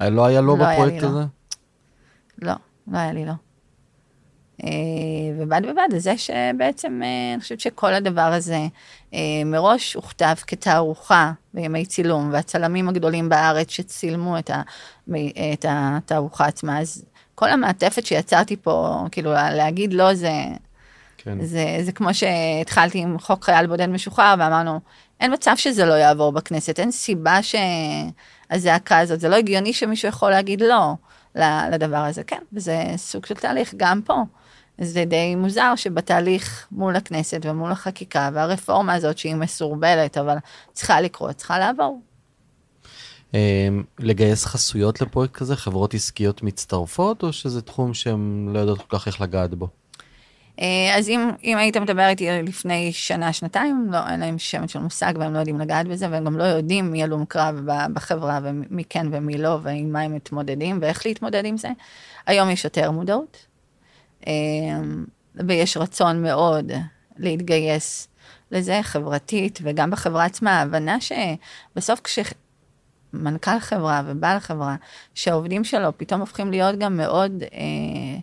[0.00, 1.18] לא היה לו לא בפרויקט היה הזה?
[1.18, 1.26] לא.
[2.42, 2.54] לא,
[2.92, 3.32] לא היה לי לא.
[4.64, 4.68] אה,
[5.38, 8.66] ובד בבד זה שבעצם אה, אני חושבת שכל הדבר הזה
[9.14, 14.62] אה, מראש הוכתב כתערוכה בימי צילום, והצלמים הגדולים בארץ שצילמו את, ה,
[15.52, 20.32] את התערוכה עצמה, אז כל המעטפת שיצרתי פה, כאילו להגיד לא זה,
[21.18, 21.44] כן.
[21.44, 24.80] זה, זה כמו שהתחלתי עם חוק חייל בודד משוחרר ואמרנו,
[25.20, 30.30] אין מצב שזה לא יעבור בכנסת, אין סיבה שהזעקה הזאת, זה לא הגיוני שמישהו יכול
[30.30, 30.94] להגיד לא
[31.72, 34.22] לדבר הזה, כן, וזה סוג של תהליך גם פה.
[34.78, 40.36] זה די מוזר שבתהליך מול הכנסת ומול החקיקה והרפורמה הזאת שהיא מסורבלת, אבל
[40.72, 42.00] צריכה לקרות, צריכה לעבור.
[43.34, 48.98] אמ, לגייס חסויות לפרויקט כזה, חברות עסקיות מצטרפות, או שזה תחום שהן לא יודעות כל
[48.98, 49.68] כך איך לגעת בו?
[50.60, 54.78] אה, אז אם, אם היית מדבר איתי לפני שנה, שנתיים, לא, אין להם שמץ של
[54.78, 57.60] מושג והם לא יודעים לגעת בזה, והם גם לא יודעים מי הלום קרב
[57.92, 61.68] בחברה ומי כן ומי לא, ועם מה הם מתמודדים ואיך להתמודד עם זה.
[62.26, 63.46] היום יש יותר מודעות,
[65.48, 66.72] ויש רצון מאוד
[67.16, 68.08] להתגייס
[68.50, 74.76] לזה חברתית, וגם בחברה עצמה, ההבנה שבסוף כשמנכ"ל חברה ובעל חברה,
[75.14, 77.42] שהעובדים שלו פתאום הופכים להיות גם מאוד...
[77.42, 78.18] אה,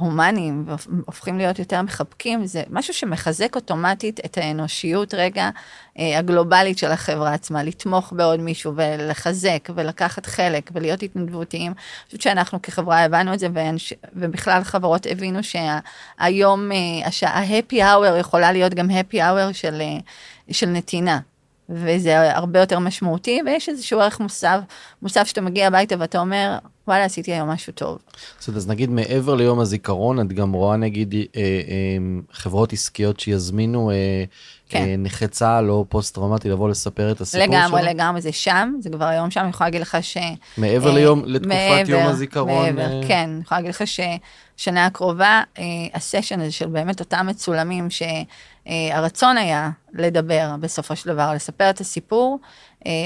[0.00, 5.50] הומניים והופכים להיות יותר מחבקים, זה משהו שמחזק אוטומטית את האנושיות רגע
[5.98, 11.72] אה, הגלובלית של החברה עצמה, לתמוך בעוד מישהו ולחזק ולקחת חלק ולהיות התנדבותיים.
[11.72, 18.18] אני חושבת שאנחנו כחברה הבנו את זה ואנש, ובכלל חברות הבינו שהיום, אה, ה-happy hour
[18.20, 19.98] יכולה להיות גם happy hour של, אה,
[20.50, 21.18] של נתינה.
[21.70, 24.60] וזה הרבה יותר משמעותי, ויש איזשהו ערך מוסף,
[25.02, 26.58] מוסף שאתה מגיע הביתה ואתה אומר,
[26.90, 27.98] וואלה, עשיתי היום משהו טוב.
[28.40, 31.42] זאת אז נגיד מעבר ליום הזיכרון, את גם רואה נגיד אה, אה,
[32.32, 34.24] חברות עסקיות שיזמינו אה,
[34.68, 34.78] כן.
[34.78, 37.76] אה, נכה צה"ל או פוסט טראומטי לבוא לספר את הסיפור לגמרי, שלו?
[37.76, 40.16] לגמרי, לגמרי, זה שם, זה כבר היום שם, אני יכולה להגיד לך ש...
[40.58, 42.76] מעבר אה, ליום, לתקופת מעבר, יום הזיכרון?
[42.76, 43.08] מעבר, אה...
[43.08, 45.42] כן, אני יכולה להגיד לך ששנה הקרובה,
[45.94, 52.38] הסשן הזה של באמת אותם מצולמים, שהרצון היה לדבר בסופו של דבר, לספר את הסיפור,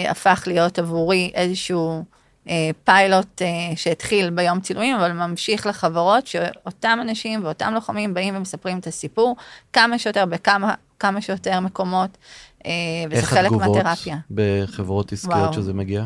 [0.09, 2.05] הפך להיות עבורי איזשהו...
[2.49, 8.79] אה, פיילוט אה, שהתחיל ביום צילומים, אבל ממשיך לחברות, שאותם אנשים ואותם לוחמים באים ומספרים
[8.79, 9.37] את הסיפור
[9.73, 12.19] כמה שיותר, בכמה כמה שיותר מקומות,
[12.67, 12.71] אה,
[13.11, 13.85] וזה חלק מהתרפיה.
[13.85, 15.53] איך התגובות בחברות עסקיות וואו.
[15.53, 16.05] שזה מגיע?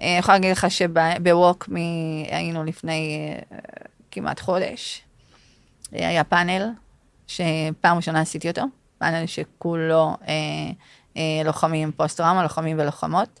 [0.00, 1.68] אני יכולה להגיד לך שבווק
[2.30, 3.34] היינו לפני
[4.10, 5.02] כמעט חודש,
[5.92, 6.70] היה פאנל,
[7.26, 8.62] שפעם ראשונה עשיתי אותו,
[8.98, 10.34] פאנל שכולו אה,
[11.16, 13.40] אה, לוחמים פוסט-טראומה, לוחמים ולוחמות.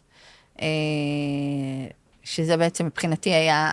[0.60, 0.66] אה,
[2.22, 3.72] שזה בעצם מבחינתי היה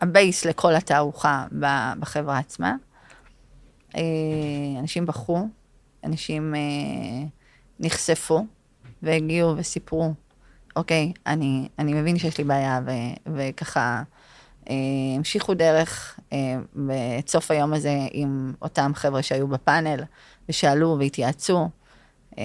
[0.00, 1.46] ה base לכל התערוכה
[2.00, 2.74] בחברה עצמה.
[4.78, 5.48] אנשים בחרו,
[6.04, 6.54] אנשים
[7.80, 8.46] נחשפו
[9.02, 10.14] והגיעו וסיפרו,
[10.76, 12.90] אוקיי, אני, אני מבין שיש לי בעיה, ו,
[13.36, 14.02] וככה
[14.70, 14.74] אה,
[15.16, 16.38] המשיכו דרך אה,
[17.18, 20.00] את סוף היום הזה עם אותם חבר'ה שהיו בפאנל,
[20.48, 21.68] ושאלו והתייעצו.
[22.38, 22.44] אה,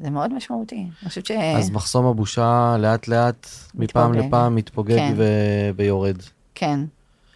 [0.00, 0.76] זה מאוד משמעותי.
[0.76, 1.30] אני חושבת ש...
[1.30, 5.14] אז מחסום הבושה לאט לאט, מפעם לפעם, מתפוגג כן.
[5.16, 5.24] ו...
[5.76, 6.16] ויורד.
[6.54, 6.80] כן,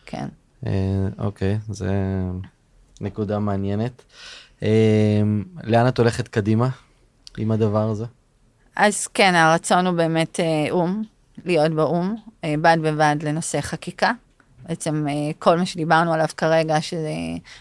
[0.06, 0.28] כן.
[0.66, 1.90] אה, אוקיי, זה
[3.00, 4.02] נקודה מעניינת.
[4.62, 5.22] אה,
[5.64, 6.68] לאן את הולכת קדימה
[7.38, 8.04] עם הדבר הזה?
[8.76, 11.02] אז כן, הרצון הוא באמת אה, או"ם,
[11.44, 14.12] להיות באו"ם, אה, בד בבד לנושא חקיקה.
[14.68, 17.12] בעצם אה, כל מה שדיברנו עליו כרגע, שזה,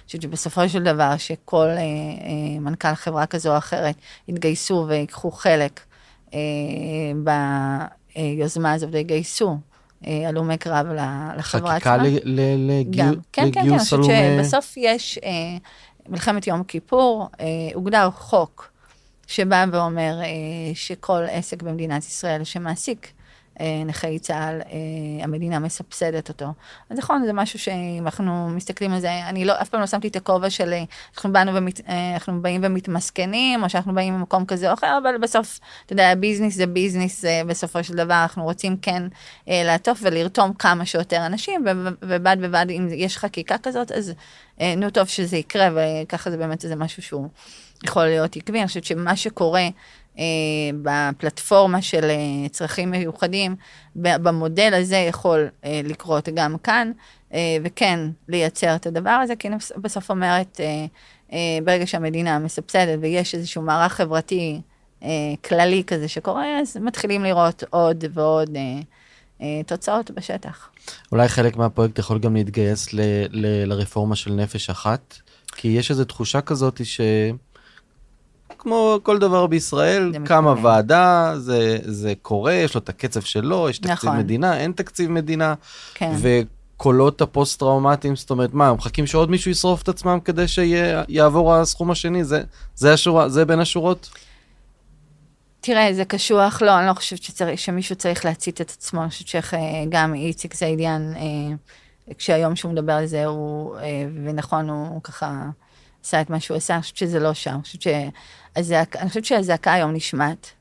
[0.07, 3.95] שבסופו של דבר שכל אה, אה, מנכ"ל חברה כזו או אחרת
[4.27, 5.79] יתגייסו ויקחו חלק
[8.15, 9.57] ביוזמה הזו ויגייסו
[10.03, 10.87] הלומי קרב
[11.37, 11.97] לחברה עצמה.
[11.97, 11.97] חקיקה
[12.57, 15.19] לגיוס כן, כן, כן, אני חושבת שבסוף יש
[16.09, 17.27] מלחמת יום כיפור,
[17.73, 18.71] הוגדר חוק
[19.27, 20.19] שבא ואומר
[20.73, 23.11] שכל עסק במדינת ישראל שמעסיק
[23.85, 26.45] נכי צה"ל, אה, המדינה מסבסדת אותו.
[26.89, 30.07] אז נכון, זה משהו שאם אנחנו מסתכלים על זה, אני לא, אף פעם לא שמתי
[30.07, 30.73] את הכובע של
[31.15, 31.81] אנחנו באנו ומת,
[32.13, 36.55] אנחנו באים ומתמסכנים, או שאנחנו באים ממקום כזה או אחר, אבל בסוף, אתה יודע, ביזנס
[36.55, 39.03] זה ביזנס, בסופו של דבר אנחנו רוצים כן
[39.47, 41.65] לעטוף ולרתום כמה שיותר אנשים,
[42.01, 44.13] ובד בבד, אם יש חקיקה כזאת, אז
[44.77, 47.27] נו טוב שזה יקרה, וככה זה באמת איזה משהו שהוא
[47.83, 48.59] יכול להיות עקבי.
[48.59, 49.69] אני חושבת שמה שקורה אה,
[50.81, 53.55] בפלטפורמה של אה, צרכים מיוחדים,
[53.95, 56.91] במודל הזה יכול אה, לקרות גם כאן,
[57.33, 59.47] אה, וכן לייצר את הדבר הזה, כי
[59.77, 60.85] בסוף אומרת, אה,
[61.33, 64.61] אה, ברגע שהמדינה מסבסדת ויש איזשהו מערך חברתי
[65.03, 65.09] אה,
[65.45, 68.61] כללי כזה שקורה, אז מתחילים לראות עוד ועוד אה,
[69.41, 70.69] אה, תוצאות בשטח.
[71.11, 75.15] אולי חלק מהפרויקט יכול גם להתגייס ל, ל, לרפורמה של נפש אחת,
[75.55, 77.01] כי יש איזו תחושה כזאת ש...
[78.61, 83.79] כמו כל דבר בישראל, קמה ועדה, זה, זה קורה, יש לו את הקצב שלו, יש
[83.79, 84.17] תקציב נכון.
[84.17, 85.53] מדינה, אין תקציב מדינה,
[85.93, 86.13] כן.
[86.21, 92.23] וקולות הפוסט-טראומטיים, זאת אומרת, מה, מחכים שעוד מישהו ישרוף את עצמם כדי שיעבור הסכום השני?
[92.23, 92.43] זה,
[92.75, 94.09] זה, השורה, זה בין השורות?
[95.61, 99.27] תראה, זה קשוח, לא, אני לא חושבת שצריך, שמישהו צריך להצית את עצמו, אני חושבת
[99.27, 101.55] שגם איציק סעידיאן, אה,
[102.17, 105.43] כשהיום שהוא מדבר על זה, הוא, אה, ונכון, הוא ככה
[106.03, 107.81] עשה את מה שהוא עשה, אני חושבת שזה לא שם, אני חושבת
[108.55, 110.51] הזעק, אני חושבת שהזעקה היום נשמעת.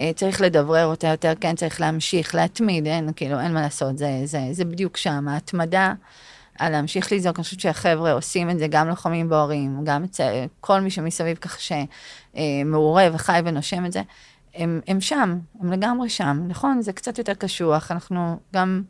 [0.00, 4.20] אה, צריך לדברר אותה יותר, כן, צריך להמשיך, להתמיד, אין, כאילו, אין מה לעשות, זה,
[4.24, 5.92] זה, זה בדיוק שם, ההתמדה,
[6.58, 10.80] על להמשיך לזעוק, אני חושבת שהחבר'ה עושים את זה, גם לוחמים בוערים, גם אצל כל
[10.80, 11.58] מי שמסביב ככה
[12.34, 14.02] שמעורה וחי ונושם את זה,
[14.54, 16.82] הם, הם שם, הם לגמרי שם, נכון?
[16.82, 18.82] זה קצת יותר קשוח, אנחנו גם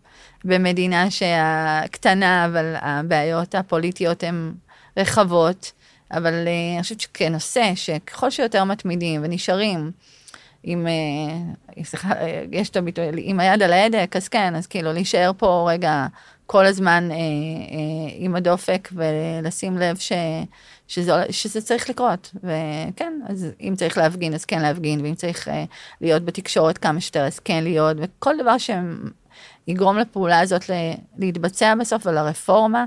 [0.44, 4.52] במדינה שהקטנה, אבל הבעיות הפוליטיות הן
[4.96, 5.72] רחבות.
[6.10, 9.90] אבל uh, אני חושבת שכנושא, שככל שיותר מתמידים ונשארים
[10.64, 15.30] uh, סליחה, אה, יש את הביטוי, עם היד על ההדק, אז כן, אז כאילו להישאר
[15.36, 16.06] פה רגע
[16.46, 17.74] כל הזמן uh, uh,
[18.16, 20.12] עם הדופק ולשים לב ש,
[20.88, 22.34] שזה, שזה צריך לקרות.
[22.34, 25.50] וכן, אז אם צריך להפגין, אז כן להפגין, ואם צריך uh,
[26.00, 30.64] להיות בתקשורת כמה שיותר, אז כן להיות, וכל דבר שיגרום לפעולה הזאת
[31.18, 32.84] להתבצע בסוף ולרפורמה.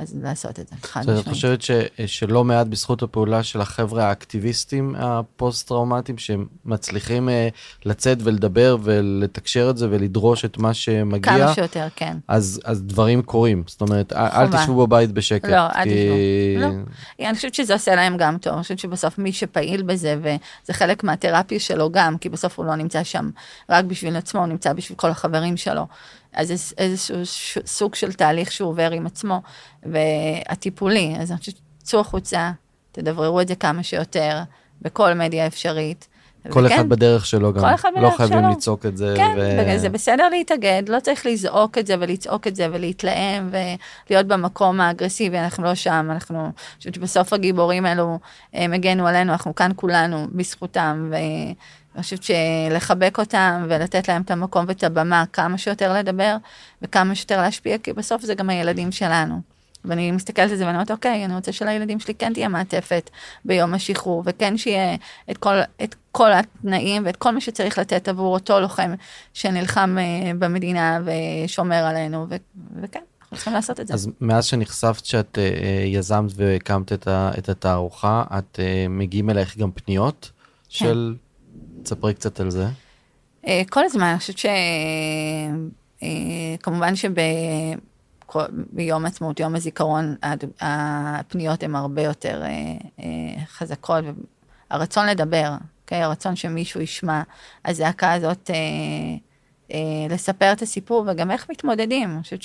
[0.00, 1.20] אז לעשות את זה, חד משמעית.
[1.20, 1.70] את חושבת ש,
[2.06, 7.32] שלא מעט בזכות הפעולה של החבר'ה האקטיביסטים הפוסט-טראומטיים, שמצליחים אה,
[7.84, 11.32] לצאת ולדבר ולתקשר את זה ולדרוש את מה שמגיע?
[11.38, 12.16] כמה שיותר, כן.
[12.28, 14.42] אז, אז דברים קורים, זאת אומרת, חובה.
[14.42, 15.48] אל תשבו בבית בשקט.
[15.48, 15.90] לא, אל כי...
[16.56, 16.76] תשבו.
[17.20, 17.26] לא.
[17.28, 21.04] אני חושבת שזה עושה להם גם טוב, אני חושבת שבסוף מי שפעיל בזה, וזה חלק
[21.04, 23.30] מהתרפיה שלו גם, כי בסוף הוא לא נמצא שם
[23.70, 25.86] רק בשביל עצמו, הוא נמצא בשביל כל החברים שלו.
[26.32, 27.16] אז איזשהו
[27.66, 29.42] סוג של תהליך שהוא עובר עם עצמו,
[29.82, 32.50] והטיפולי, אז אני חושבת, צאו החוצה,
[32.92, 34.38] תדבררו את זה כמה שיותר,
[34.82, 36.08] בכל מדיה אפשרית.
[36.48, 38.50] כל וכן, אחד בדרך שלו גם, כל אחד בדרך לא חייבים שלו.
[38.50, 39.14] לצעוק את זה.
[39.16, 39.78] כן, ו...
[39.78, 45.38] זה בסדר להתאגד, לא צריך לזעוק את זה ולצעוק את זה ולהתלהם ולהיות במקום האגרסיבי,
[45.38, 48.18] אנחנו לא שם, אנחנו, אני חושבת שבסוף הגיבורים האלו
[48.52, 51.16] הם הגנו עלינו, אנחנו כאן כולנו בזכותם, ו...
[51.94, 56.36] אני חושבת שלחבק אותם ולתת להם את המקום ואת הבמה כמה שיותר לדבר
[56.82, 59.40] וכמה שיותר להשפיע, כי בסוף זה גם הילדים שלנו.
[59.84, 63.10] ואני מסתכלת על זה ואני אומרת, אוקיי, אני רוצה שלילדים שלי כן תהיה מעטפת
[63.44, 64.96] ביום השחרור, וכן שיהיה
[65.30, 68.94] את כל, את כל התנאים ואת כל מה שצריך לתת עבור אותו לוחם
[69.34, 72.36] שנלחם uh, במדינה ושומר עלינו, ו-
[72.82, 73.00] וכן.
[73.22, 73.94] אנחנו צריכים לעשות את זה.
[73.94, 79.58] אז מאז שנחשפת שאת uh, יזמת והקמת את, ה- את התערוכה, את uh, מגיעים אלייך
[79.58, 80.30] גם פניות
[80.68, 80.84] כן.
[80.84, 81.14] של
[81.82, 82.66] תספרי קצת על זה.
[83.46, 84.38] אה, כל הזמן, אני חושבת
[86.58, 90.16] שכמובן שביום עצמאות, יום הזיכרון,
[90.60, 92.42] הפניות הן הרבה יותר
[93.46, 94.04] חזקות,
[94.70, 95.52] הרצון לדבר?
[95.82, 96.02] אוקיי?
[96.02, 97.22] הרצון שמישהו ישמע,
[97.64, 98.50] הזעקה הזאת,
[100.10, 102.10] לספר את הסיפור וגם איך מתמודדים.
[102.10, 102.42] אני חושבת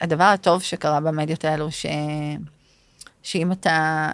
[0.00, 1.86] שהדבר הטוב שקרה במדיות האלו, ש...
[3.24, 4.10] שאם אתה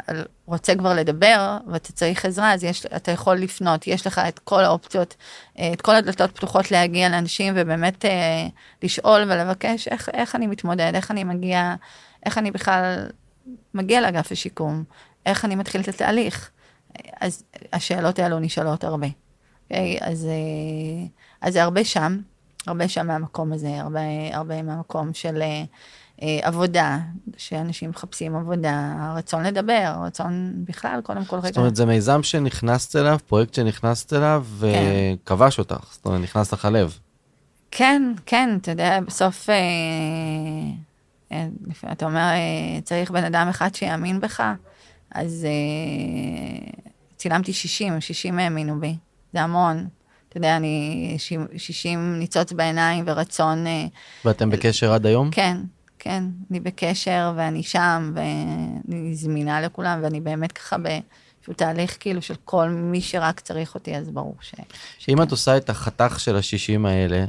[0.46, 4.64] רוצה כבר לדבר ואתה צריך עזרה, אז יש, אתה יכול לפנות, יש לך את כל
[4.64, 5.16] האופציות,
[5.59, 8.46] אה, את כל הדלתות פתוחות להגיע לאנשים ובאמת אה,
[8.83, 11.75] לשאול ולבקש איך, איך אני מתמודד, איך אני מגיע,
[12.27, 13.07] איך אני בכלל
[13.75, 14.85] מגיע לאגף השיקום,
[15.27, 16.51] איך אני מתחיל את התהליך.
[17.20, 19.07] אז השאלות האלו נשאלות הרבה.
[19.07, 19.11] Okay,
[19.70, 19.99] אוקיי?
[20.01, 21.07] אז, אה,
[21.40, 22.20] אז זה הרבה שם,
[22.66, 24.01] הרבה שם מהמקום הזה, הרבה,
[24.33, 25.42] הרבה מהמקום של...
[26.22, 26.98] אה, עבודה,
[27.37, 31.48] שאנשים מחפשים עבודה, רצון לדבר, רצון בכלל, קודם כל רגע.
[31.48, 34.66] זאת אומרת, זה מיזם שנכנסת אליו, פרויקט שנכנסת אליו, כן.
[35.24, 36.98] וכבש אותך, זאת אומרת, נכנס לך לב.
[37.70, 39.54] כן, כן, אתה יודע, בסוף, אה,
[41.33, 41.46] אה,
[41.92, 44.42] אתה אומר, אה, צריך בן אדם אחד שיאמין בך,
[45.14, 46.70] אז אה,
[47.16, 48.96] צילמתי 60, 60 האמינו בי,
[49.33, 49.88] זה המון.
[50.28, 51.16] אתה יודע, אני
[51.56, 53.66] 60 ניצוץ בעיניים ורצון...
[53.66, 53.87] אה,
[54.24, 55.30] ואתם בקשר עד היום?
[55.30, 55.56] כן,
[56.02, 62.34] כן, אני בקשר ואני שם ואני זמינה לכולם ואני באמת ככה באיזשהו תהליך כאילו של
[62.44, 64.54] כל מי שרק צריך אותי, אז ברור ש...
[64.98, 65.22] שאם שכן.
[65.22, 67.24] את עושה את החתך של השישים האלה,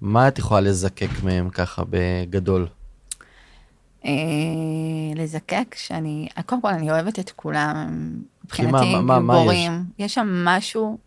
[0.00, 2.66] מה את יכולה לזקק מהם ככה בגדול?
[4.04, 4.10] אה,
[5.16, 8.12] לזקק שאני, קודם כל אני אוהבת את כולם,
[8.44, 10.98] מבחינתי גיבורים, יש שם משהו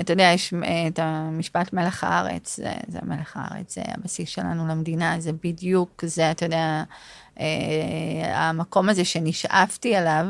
[0.00, 4.66] אתה יודע, יש אה, את המשפט מלח הארץ, זה, זה מלח הארץ, זה הבסיס שלנו
[4.66, 6.82] למדינה, זה בדיוק, זה, אתה יודע,
[7.40, 10.26] אה, המקום הזה שנשאפתי אליו,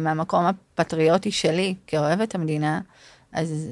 [0.00, 2.80] מהמקום הפטריוטי שלי, כאוהבת המדינה,
[3.32, 3.68] אז,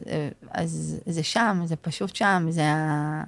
[0.50, 3.22] אז זה שם, זה פשוט שם, זה ה...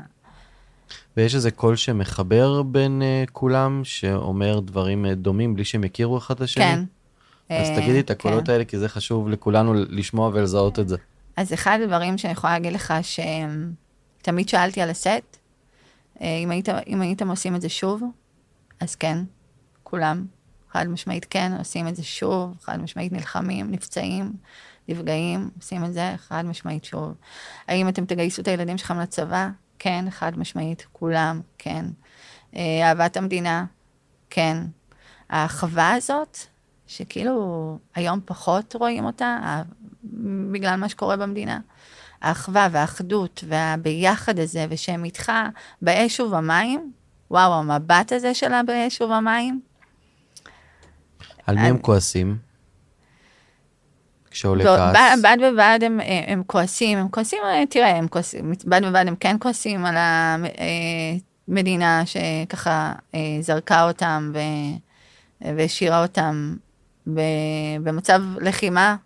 [1.17, 6.35] ויש איזה קול שמחבר בין uh, כולם, שאומר דברים uh, דומים בלי שהם יכירו אחד
[6.35, 6.65] את השני?
[6.65, 6.85] כן,
[7.49, 8.53] אז אה, תגידי את הקולות כן.
[8.53, 10.97] האלה, כי זה חשוב לכולנו לשמוע ולזהות את זה.
[11.37, 12.95] אז אחד הדברים שאני יכולה להגיד לך,
[14.23, 15.37] שתמיד שאלתי על הסט,
[16.21, 18.03] אה, אם, היית, אם הייתם עושים את זה שוב,
[18.81, 19.19] אז כן,
[19.83, 20.27] כולם,
[20.71, 24.33] חד משמעית כן, עושים את זה שוב, חד משמעית נלחמים, נפצעים,
[24.89, 27.15] נפגעים, עושים את זה, חד משמעית שוב.
[27.69, 29.49] האם אתם תגייסו את הילדים שלכם לצבא?
[29.79, 31.85] כן, חד משמעית, כולם, כן.
[32.57, 33.65] אה, אהבת המדינה?
[34.31, 34.57] כן.
[35.31, 36.39] האחווה הזאת,
[36.87, 39.63] שכאילו היום פחות רואים אותה,
[40.53, 41.61] בגלל מה שקורה במדינה.
[42.23, 45.33] האחווה והאחדות והביחד הזה, ושהם איתך
[45.83, 46.93] באש ובמים,
[47.31, 49.61] וואו, המבט הזה שלה באש ובמים.
[51.47, 52.37] על מי הם כועסים?
[54.31, 55.21] כשעולה כעס?
[55.23, 57.39] בד בבד הם, הם כועסים, הם כועסים,
[57.71, 59.95] תראה, הם כועסים, בד בבד הם כן כועסים על
[61.49, 64.33] המדינה שככה אה, זרקה אותם
[65.41, 66.57] והשאירה אותם
[67.83, 68.97] במצב לחימה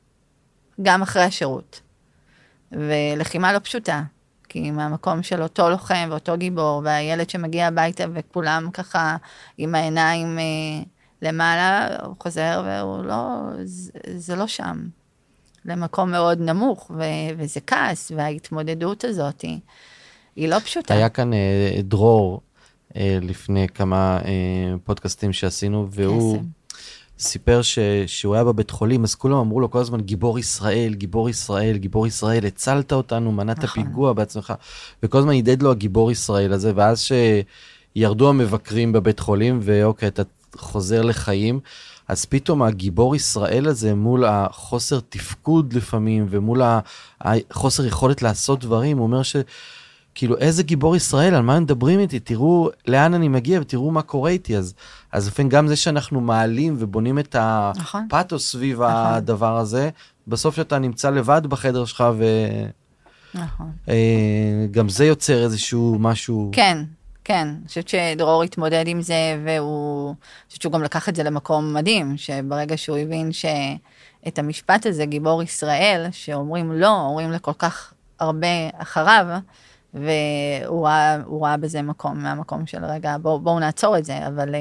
[0.83, 1.81] גם אחרי השירות.
[2.73, 4.03] ולחימה לא פשוטה,
[4.49, 9.17] כי מהמקום של אותו לוחם ואותו גיבור, והילד שמגיע הביתה וכולם ככה
[9.59, 10.83] עם העיניים אה,
[11.23, 14.89] למעלה, הוא חוזר והוא לא, זה, זה לא שם.
[15.65, 17.03] למקום מאוד נמוך, ו,
[17.37, 19.59] וזה כעס, וההתמודדות הזאת היא,
[20.37, 20.95] היא לא פשוטה.
[20.95, 22.41] היה כאן אה, דרור
[22.97, 26.39] אה, לפני כמה אה, פודקאסטים שעשינו, והוא...
[26.39, 26.60] קסם.
[27.20, 31.28] סיפר ש, שהוא היה בבית חולים, אז כולם אמרו לו כל הזמן, גיבור ישראל, גיבור
[31.28, 33.85] ישראל, גיבור ישראל, הצלת אותנו, מנעת נכון.
[33.85, 34.52] פיגוע בעצמך,
[35.02, 37.09] וכל הזמן הדהד לו הגיבור ישראל הזה, ואז
[37.96, 40.22] שירדו המבקרים בבית חולים, ואוקיי, אתה
[40.56, 41.61] חוזר לחיים,
[42.09, 46.62] אז פתאום הגיבור ישראל הזה מול החוסר תפקוד לפעמים, ומול
[47.20, 49.37] החוסר יכולת לעשות דברים, הוא אומר ש...
[50.14, 52.20] כאילו, איזה גיבור ישראל, על מה הם מדברים איתי?
[52.20, 54.56] תראו לאן אני מגיע ותראו מה קורה איתי.
[54.56, 54.74] אז,
[55.12, 57.37] אז לפעמים גם זה שאנחנו מעלים ובונים את
[57.77, 58.06] נכון.
[58.06, 58.94] הפאתוס סביב נכון.
[58.94, 59.90] הדבר הזה,
[60.27, 62.25] בסוף שאתה נמצא לבד בחדר שלך ו...
[63.35, 63.73] נכון.
[63.88, 66.50] אה, גם זה יוצר איזשהו משהו...
[66.52, 66.79] כן,
[67.25, 67.48] כן.
[67.48, 70.08] אני חושבת שדרור התמודד עם זה, והוא...
[70.08, 70.17] אני
[70.48, 75.42] חושבת שהוא גם לקח את זה למקום מדהים, שברגע שהוא הבין שאת המשפט הזה, גיבור
[75.42, 78.46] ישראל, שאומרים לא, אומרים לכל כך הרבה
[78.79, 79.27] אחריו,
[79.95, 84.55] והוא ראה, ראה בזה מקום, מהמקום של רגע, בואו בוא נעצור את זה, אבל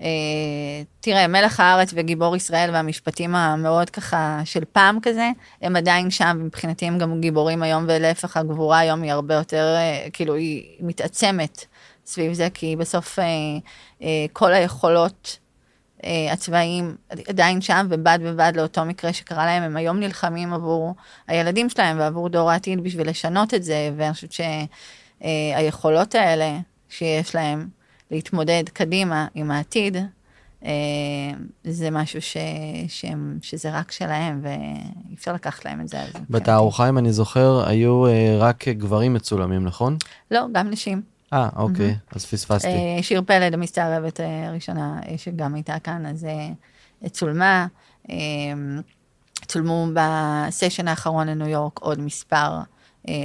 [0.00, 5.30] אה, תראה, מלך הארץ וגיבור ישראל והמשפטים המאוד ככה של פעם כזה,
[5.62, 10.08] הם עדיין שם, מבחינתי הם גם גיבורים היום, ולהפך הגבורה היום היא הרבה יותר, אה,
[10.12, 11.64] כאילו היא מתעצמת
[12.06, 13.18] סביב זה, כי בסוף
[14.02, 15.38] אה, כל היכולות
[16.32, 16.96] הצבאיים
[17.28, 20.94] עדיין שם, ובד בבד לאותו מקרה שקרה להם, הם היום נלחמים עבור
[21.28, 24.32] הילדים שלהם ועבור דור העתיד בשביל לשנות את זה, ואני חושבת
[25.20, 27.68] שהיכולות האלה שיש להם
[28.10, 29.96] להתמודד קדימה עם העתיד,
[30.64, 30.70] אה,
[31.64, 32.36] זה משהו ש,
[32.88, 35.98] שהם, שזה רק שלהם, ואי אפשר לקחת להם את זה.
[36.30, 39.96] בתערוכה, אם אני זוכר, היו אה, רק גברים מצולמים, נכון?
[40.30, 41.17] לא, גם נשים.
[41.32, 42.16] אה, אוקיי, mm-hmm.
[42.16, 42.68] אז פספסתי.
[42.68, 46.26] אה, שיר פלד, המסתערבת הראשונה, שגם הייתה כאן, אז
[47.10, 47.66] צולמה.
[49.46, 52.58] צולמו בסשן האחרון לניו יורק עוד מספר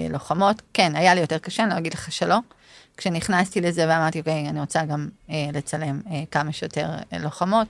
[0.09, 0.61] לוחמות.
[0.73, 2.37] כן, היה לי יותר קשה, אני לא אגיד לך שלא.
[2.97, 7.67] כשנכנסתי לזה ואמרתי, אוקיי, אני רוצה גם אה, לצלם אה, כמה שיותר אה, לוחמות,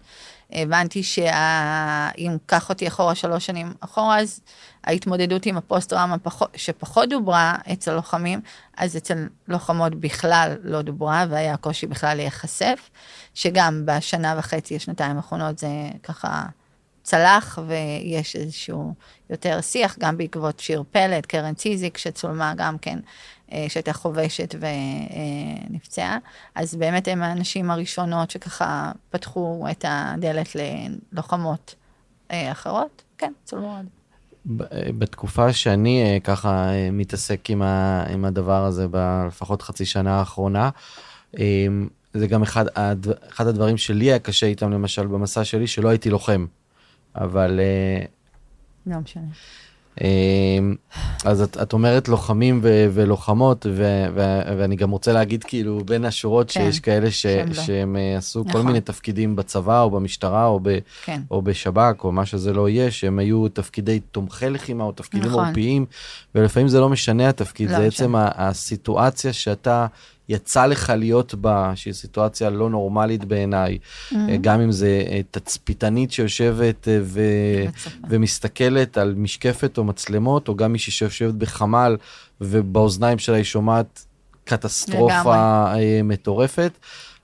[0.51, 4.39] הבנתי שאם קח אותי אחורה שלוש שנים אחורה, אז
[4.83, 6.15] ההתמודדות עם הפוסט-טראומה
[6.55, 8.41] שפחות דוברה אצל לוחמים,
[8.77, 12.89] אז אצל לוחמות בכלל לא דוברה, והיה קושי בכלל להיחשף,
[13.33, 15.67] שגם בשנה וחצי, השנתיים האחרונות זה
[16.03, 16.45] ככה
[17.03, 18.93] צלח, ויש איזשהו
[19.29, 22.99] יותר שיח, גם בעקבות שיר פלט, קרן ציזיק, שצולמה גם כן
[23.51, 24.55] אה, שהייתה חובשת
[25.69, 26.17] ונפצעה.
[26.55, 31.75] אז באמת הם האנשים הראשונות שככה פתחו את הדלת ללוחמות
[32.31, 33.03] אה, אחרות.
[33.17, 34.02] כן, צולמו עוד.
[34.51, 40.69] אה, בתקופה שאני ככה מתעסק עם, ה, עם הדבר הזה, בלפחות חצי שנה האחרונה,
[42.13, 42.65] זה גם אחד,
[43.29, 46.45] אחד הדברים שלי היה קשה איתם, למשל, במסע שלי, שלא הייתי לוחם.
[47.15, 47.59] אבל...
[48.87, 49.23] לא משנה.
[50.01, 50.75] אמ,
[51.25, 56.05] אז את, את אומרת לוחמים ו, ולוחמות, ו, ו, ואני גם רוצה להגיד כאילו בין
[56.05, 57.53] השורות כן, שיש כאלה ש, לא.
[57.53, 58.17] שהם לא.
[58.17, 58.51] עשו נכון.
[58.51, 61.21] כל מיני תפקידים בצבא או במשטרה או, ב, כן.
[61.31, 65.45] או בשב"כ או מה שזה לא יהיה, שהם היו תפקידי תומכי לחימה או תפקידים נכון.
[65.45, 65.85] עורפיים,
[66.35, 69.87] ולפעמים זה לא משנה התפקיד, לא זה עצם הסיטואציה שאתה...
[70.33, 74.15] יצא לך להיות בה, שהיא סיטואציה לא נורמלית בעיניי, mm-hmm.
[74.41, 77.21] גם אם זה אה, תצפיתנית שיושבת אה, ו...
[78.09, 81.97] ומסתכלת על משקפת או מצלמות, או גם מישהי שיושבת בחמ"ל
[82.41, 84.05] ובאוזניים שלה היא שומעת
[84.43, 86.01] קטסטרופה לגמרי.
[86.03, 86.71] מטורפת.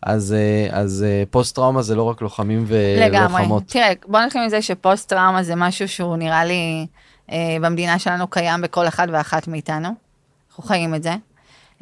[0.04, 0.36] אז,
[0.72, 3.14] אז פוסט טראומה זה לא רק לוחמים ולוחמות.
[3.14, 3.62] לגמרי.
[3.68, 6.88] תראה, בוא נתחיל מזה שפוסט טראומה זה משהו שהוא נראה לי
[7.32, 9.90] אה, במדינה שלנו קיים בכל אחד ואחת מאיתנו.
[10.50, 11.16] אנחנו חיים את זה.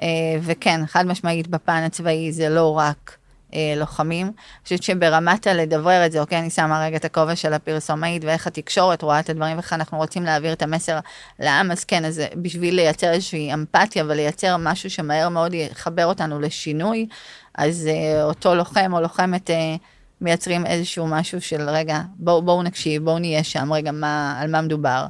[0.02, 0.08] אה,
[0.42, 3.18] וכן, חד משמעית בפן הצבאי זה לא רק
[3.54, 4.26] אה, לוחמים.
[4.26, 8.48] אני חושבת שברמת הלדברר את זה, אוקיי, אני שמה רגע את הכובע של הפרסומאית ואיך
[8.48, 11.00] התקשורת רואה את הדברים ואיך אנחנו רוצים להעביר את המסר
[11.40, 17.08] לעם, אז כן, אז בשביל לייצר איזושהי אמפתיה ולייצר משהו שמהר מאוד יחבר אותנו לשינוי,
[17.56, 19.50] אז אה, אותו לוחם או לוחמת...
[19.50, 19.76] אה,
[20.22, 24.62] מייצרים איזשהו משהו של רגע, בואו בוא נקשיב, בואו נהיה שם, רגע, מה, על מה
[24.62, 25.06] מדובר.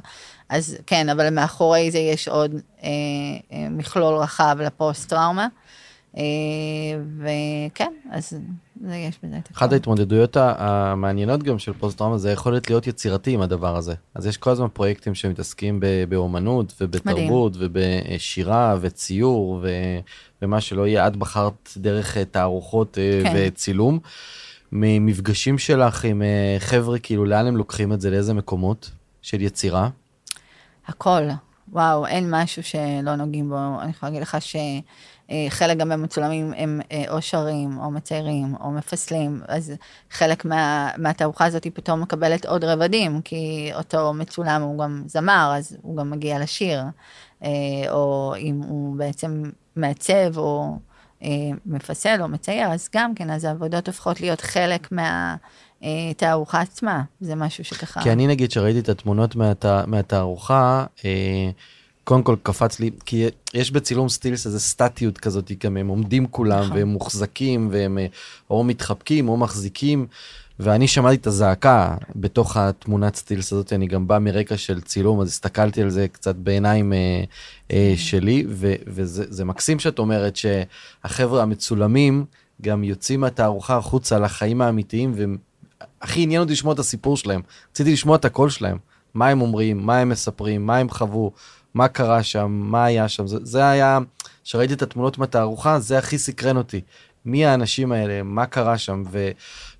[0.48, 2.88] אז כן, אבל מאחורי זה יש עוד אה,
[3.52, 5.48] אה, מכלול רחב לפוסט-טראומה.
[6.16, 6.22] אה,
[7.18, 8.32] וכן, אז
[8.84, 13.40] זה יש בזה את אחת ההתמודדויות המעניינות גם של פוסט-טראומה זה יכולת להיות יצירתי עם
[13.40, 13.94] הדבר הזה.
[14.14, 17.70] אז יש כל הזמן פרויקטים שמתעסקים באומנות ובתרבות מדהים.
[17.74, 19.68] ובשירה וציור ו,
[20.42, 23.32] ומה שלא יהיה, את בחרת דרך אה, תערוכות אה, כן.
[23.36, 23.98] וצילום.
[24.72, 26.22] ממפגשים שלך עם
[26.58, 28.90] חבר'ה, כאילו לאן הם לוקחים את זה, לאיזה מקומות
[29.22, 29.88] של יצירה?
[30.88, 31.22] הכל.
[31.72, 33.56] וואו, אין משהו שלא נוגעים בו.
[33.80, 39.42] אני יכולה להגיד לך שחלק גם מהמצולמים הם אה, או שרים, או מציירים, או מפסלים,
[39.48, 39.72] אז
[40.10, 45.52] חלק מה, מהתערוכה הזאת היא פתאום מקבלת עוד רבדים, כי אותו מצולם הוא גם זמר,
[45.56, 46.82] אז הוא גם מגיע לשיר.
[47.44, 47.48] אה,
[47.90, 50.78] או אם הוא בעצם מעצב, או
[51.22, 51.28] אה,
[51.66, 55.36] מפסל, או מצייר, אז גם כן, אז העבודות הופכות להיות חלק מה...
[55.80, 58.02] את התערוכה עצמה, זה משהו שככה...
[58.02, 59.64] כי אני נגיד שראיתי את התמונות מהת...
[59.86, 61.50] מהתערוכה, אה,
[62.04, 66.60] קודם כל קפץ לי, כי יש בצילום סטילס איזה סטטיות כזאת, גם הם עומדים כולם
[66.60, 66.76] נכון.
[66.76, 68.06] והם מוחזקים והם אה,
[68.50, 70.06] או מתחבקים או מחזיקים.
[70.60, 75.28] ואני שמעתי את הזעקה בתוך התמונת סטילס הזאת, אני גם בא מרקע של צילום, אז
[75.28, 77.24] הסתכלתי על זה קצת בעיניים אה,
[77.72, 82.24] אה, שלי, ו, וזה מקסים שאת אומרת שהחבר'ה המצולמים
[82.62, 85.36] גם יוצאים מהתערוכה החוצה לחיים האמיתיים, והם
[86.02, 87.40] הכי עניין אותי לשמוע את הסיפור שלהם.
[87.70, 88.78] רציתי לשמוע את הקול שלהם.
[89.14, 91.32] מה הם אומרים, מה הם מספרים, מה הם חוו,
[91.74, 93.26] מה קרה שם, מה היה שם.
[93.26, 93.98] זה, זה היה,
[94.44, 96.80] כשראיתי את התמונות מהתערוכה, זה הכי סקרן אותי.
[97.24, 99.30] מי האנשים האלה, מה קרה שם, ו,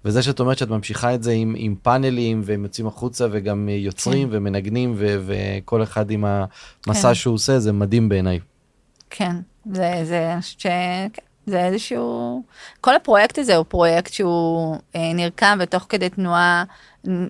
[0.05, 4.29] וזה שאת אומרת שאת ממשיכה את זה עם, עם פאנלים, והם יוצאים החוצה וגם יוצרים
[4.29, 4.37] כן.
[4.37, 6.25] ומנגנים, ו, וכל אחד עם
[6.87, 7.15] המסע כן.
[7.15, 8.39] שהוא עושה, זה מדהים בעיניי.
[9.11, 9.37] כן,
[9.73, 10.67] זה, זה, ש...
[11.13, 11.28] כן.
[11.49, 12.43] זה איזשהו,
[12.81, 16.65] כל הפרויקט הזה הוא פרויקט שהוא אה, נרקם ותוך כדי תנועה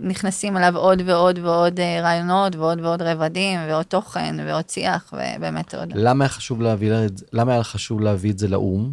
[0.01, 5.75] נכנסים אליו עוד ועוד ועוד אה, רעיונות ועוד ועוד רבדים ועוד תוכן ועוד שיח ובאמת
[5.75, 5.93] עוד.
[5.95, 6.93] למה היה חשוב להביא,
[7.33, 8.93] למה היה חשוב להביא את זה לאו"ם?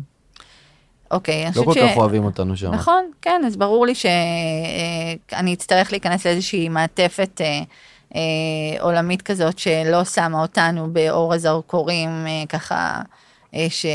[1.12, 1.92] אוקיי, אני לא חושבת כל ש...
[1.92, 2.72] כך אוהבים אותנו שם.
[2.72, 7.62] נכון, כן, אז ברור לי שאני אצטרך להיכנס לאיזושהי מעטפת אה,
[8.16, 13.02] אה, עולמית כזאת שלא שמה אותנו באור הזרקורים, אה, ככה,
[13.56, 13.86] אה, ש...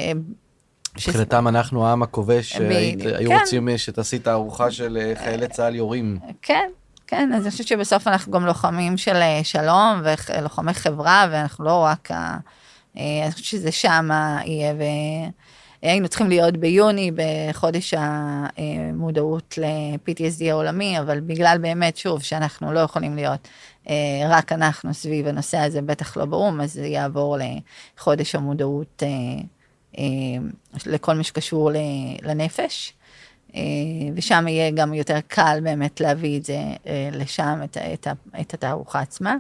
[0.95, 3.39] מבחינתם אנחנו העם הכובש, היו כן.
[3.41, 6.19] רוצים אה, שתעשי תערוכה של אה, חיילי צה"ל יורים.
[6.43, 6.69] כן,
[7.07, 11.79] כן, אז אני חושבת שבסוף אנחנו גם לוחמים של אה, שלום ולוחמי חברה, ואנחנו לא
[11.85, 12.39] רק ה...
[12.97, 14.09] אני חושבת שזה שם
[14.45, 14.75] יהיה,
[15.83, 23.17] והיינו צריכים להיות ביוני, בחודש המודעות ל-PTSD העולמי, אבל בגלל באמת, שוב, שאנחנו לא יכולים
[23.17, 23.49] להיות
[24.29, 27.37] רק אנחנו סביב הנושא הזה, בטח לא באו"ם, אז זה יעבור
[27.97, 29.03] לחודש המודעות
[30.87, 31.71] לכל מה שקשור
[32.23, 32.93] לנפש.
[33.55, 33.61] אה,
[34.15, 38.07] ושם יהיה גם יותר קל באמת להביא את זה אה, לשם, את, את,
[38.41, 39.37] את התערוכה עצמה.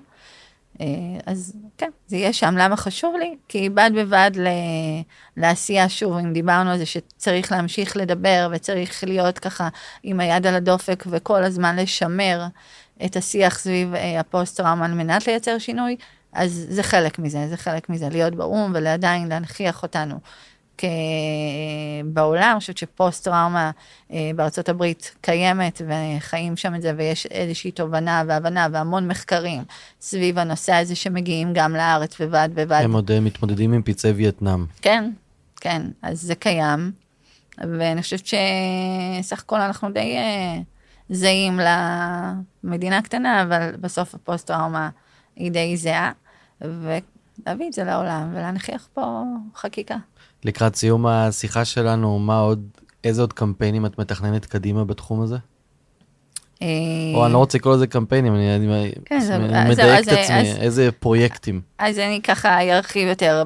[0.80, 0.86] אה,
[1.26, 2.54] אז כן, זה יהיה שם.
[2.58, 3.36] למה חשוב לי?
[3.48, 4.48] כי בד בבד ל-
[5.36, 9.68] לעשייה, שוב, אם דיברנו על זה שצריך להמשיך לדבר וצריך להיות ככה
[10.02, 12.46] עם היד על הדופק וכל הזמן לשמר
[13.04, 15.96] את השיח סביב אה, הפוסט-טראומה על מנת לייצר שינוי,
[16.32, 20.18] אז זה חלק מזה, זה חלק מזה, להיות באו"ם ועדיין להנכיח אותנו.
[20.78, 20.84] כ-
[22.04, 23.70] בעולם, אני חושבת שפוסט-טראומה
[24.12, 29.62] אה, בארצות הברית קיימת וחיים שם את זה, ויש איזושהי תובנה והבנה והמון מחקרים
[30.00, 32.80] סביב הנושא הזה שמגיעים גם לארץ ובד בבד.
[32.84, 34.66] הם עוד אה, מתמודדים עם פצעי וייטנאם.
[34.82, 35.10] כן,
[35.60, 36.92] כן, אז זה קיים,
[37.58, 40.58] ואני חושבת שסך הכל אנחנו די אה,
[41.10, 41.60] זהים
[42.64, 44.88] למדינה קטנה, אבל בסוף הפוסט-טראומה
[45.36, 46.12] היא די זהה,
[46.60, 49.22] ולהביא את זה לעולם ולהנכיח פה
[49.56, 49.96] חקיקה.
[50.44, 52.66] לקראת סיום השיחה שלנו, מה עוד,
[53.04, 55.36] איזה עוד קמפיינים את מתכננת קדימה בתחום הזה?
[56.62, 56.68] אה,
[57.14, 59.18] או אני לא רוצה לקרוא לזה קמפיינים, אני, כן,
[59.68, 61.60] מדייק את עצמי, איזה פרויקטים.
[61.78, 63.42] אז אני ככה ארחיב יותר,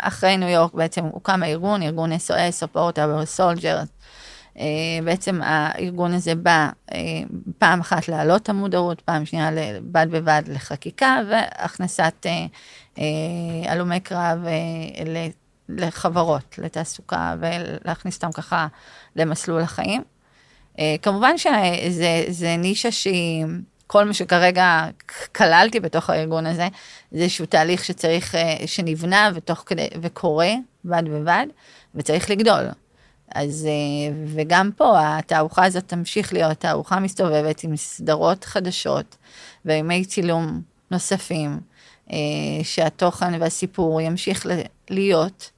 [0.00, 3.99] אחרי ניו יורק בעצם הוקם הארגון, ארגון SOS, Support Our Soldiers.
[4.60, 6.98] אה, בעצם הארגון הזה בא אה,
[7.58, 9.50] פעם אחת להעלות את המודעות, פעם שנייה
[9.82, 12.26] בד בבד לחקיקה והכנסת
[12.98, 13.02] אה,
[13.72, 14.38] הלומי קרב
[15.68, 18.66] לחברות, לתעסוקה ולהכניס אותם ככה
[19.16, 20.02] למסלול החיים.
[21.02, 23.46] כמובן שזה זה נישה שהיא,
[23.86, 24.86] כל מה שכרגע
[25.34, 26.68] כללתי בתוך הארגון הזה,
[27.12, 28.34] זה איזשהו תהליך שצריך,
[28.66, 30.50] שנבנה ותוך כדי, וקורה
[30.84, 31.46] בד בבד,
[31.94, 32.64] וצריך לגדול.
[33.34, 39.16] אז, אה, וגם פה התערוכה הזאת תמשיך להיות תערוכה מסתובבת עם סדרות חדשות
[39.64, 41.60] וימי צילום נוספים,
[42.12, 42.16] אה,
[42.62, 44.46] שהתוכן והסיפור ימשיך
[44.90, 45.50] להיות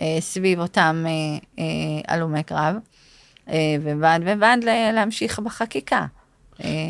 [0.00, 1.04] אה, סביב אותם
[2.08, 2.74] הלומי קרב.
[3.82, 4.56] ובד בבד
[4.92, 6.06] להמשיך בחקיקה.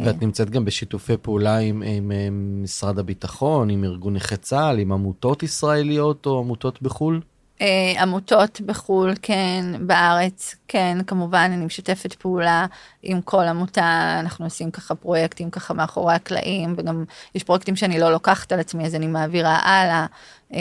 [0.05, 4.93] ואת נמצאת גם בשיתופי פעולה עם, עם, עם משרד הביטחון, עם ארגון נכי צה"ל, עם
[4.93, 7.21] עמותות ישראליות או עמותות בחו"ל?
[7.63, 12.67] אה, עמותות בחו"ל, כן, בארץ, כן, כמובן, אני משתפת פעולה
[13.03, 17.05] עם כל עמותה, אנחנו עושים ככה פרויקטים ככה מאחורי הקלעים, וגם
[17.35, 20.07] יש פרויקטים שאני לא לוקחת על עצמי, אז אני מעבירה הלאה,
[20.55, 20.59] אה,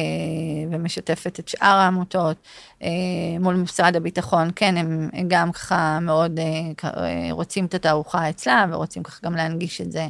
[0.72, 2.38] ומשתפת את שאר העמותות.
[2.84, 2.90] אה,
[3.40, 9.20] מול משרד הביטחון, כן, הם גם ככה מאוד אה, רוצים את התערוכה אצלם, ורוצים ככה
[9.24, 10.08] גם להנגיש את זה.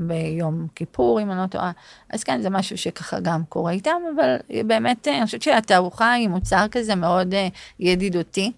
[0.00, 1.72] אה, ביום כיפור, אם אני לא טועה.
[2.10, 4.36] אז כן, זה משהו שככה גם קורה איתם, אבל
[4.66, 7.48] באמת, אני חושבת שהתערוכה היא מוצר כזה מאוד אה,
[7.80, 8.52] ידידותי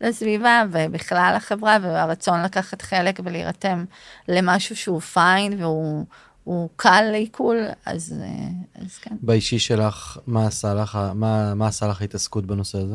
[0.00, 3.84] לסביבה ובכלל לחברה, והרצון לקחת חלק ולהירתם
[4.28, 6.04] למשהו שהוא פיין והוא
[6.48, 9.16] הוא קל לעיכול, אז, אה, אז כן.
[9.22, 12.94] באישי שלך, מה עשה לך, מה, מה עשה לך ההתעסקות בנושא הזה?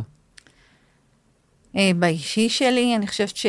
[1.76, 3.46] אה, באישי שלי, אני חושבת ש...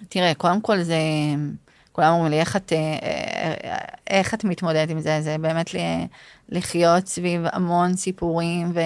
[0.00, 0.98] אה, תראה, קודם כל זה,
[1.92, 3.78] כולם אומרים לי, איך את, אה, אה,
[4.10, 5.20] איך את מתמודדת עם זה?
[5.20, 5.70] זה באמת
[6.48, 8.80] לחיות סביב המון סיפורים ו,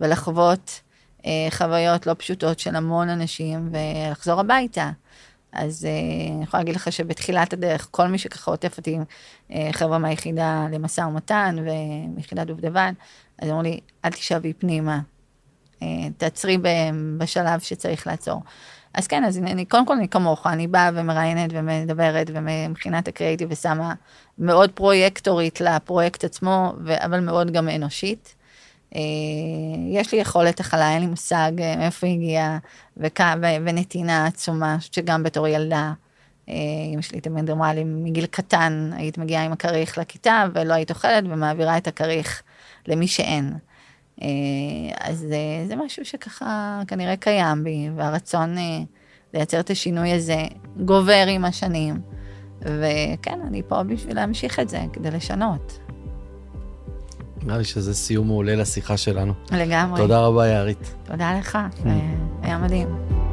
[0.00, 0.80] ולחוות
[1.26, 4.90] אה, חוויות לא פשוטות של המון אנשים ולחזור הביתה.
[5.52, 8.98] אז אה, אני יכולה להגיד לך שבתחילת הדרך, כל מי שככה עוטף אותי,
[9.52, 12.92] אה, חבר'ה מהיחידה למשא ומתן ומיחידת דובדבן,
[13.38, 15.00] אז אמרו לי, אל תשאבי פנימה,
[16.16, 16.58] תעצרי
[17.18, 18.42] בשלב שצריך לעצור.
[18.94, 23.48] אז כן, אז אני, קודם כל אני כמוך, אני באה ומראיינת ומדברת ומכינה את הקריאיטיב
[23.52, 23.94] ושמה
[24.38, 28.34] מאוד פרויקטורית לפרויקט עצמו, ו- אבל מאוד גם אנושית.
[28.94, 29.00] אה,
[29.90, 32.58] יש לי יכולת הכלה, אין לי מושג אה, מאיפה היא הגיעה,
[32.96, 35.92] וכ- ונתינה עצומה, שגם בתור ילדה,
[36.48, 36.54] אה,
[36.94, 41.24] אמא שלי תמיד אמרה לי, מגיל קטן היית מגיעה עם הכריך לכיתה ולא היית אוכלת
[41.24, 42.42] ומעבירה את הכריך
[42.86, 43.52] למי שאין.
[44.22, 44.28] אה,
[45.00, 48.78] אז אה, זה משהו שככה כנראה קיים בי, והרצון אה,
[49.34, 50.42] לייצר את השינוי הזה
[50.84, 52.00] גובר עם השנים.
[52.60, 55.78] וכן, אני פה בשביל להמשיך את זה, כדי לשנות.
[57.42, 59.32] נראה לי שזה סיום מעולה לשיחה שלנו.
[59.52, 60.00] לגמרי.
[60.00, 60.94] תודה רבה, יערית.
[61.04, 61.92] תודה לך, אה,
[62.42, 63.27] היה מדהים.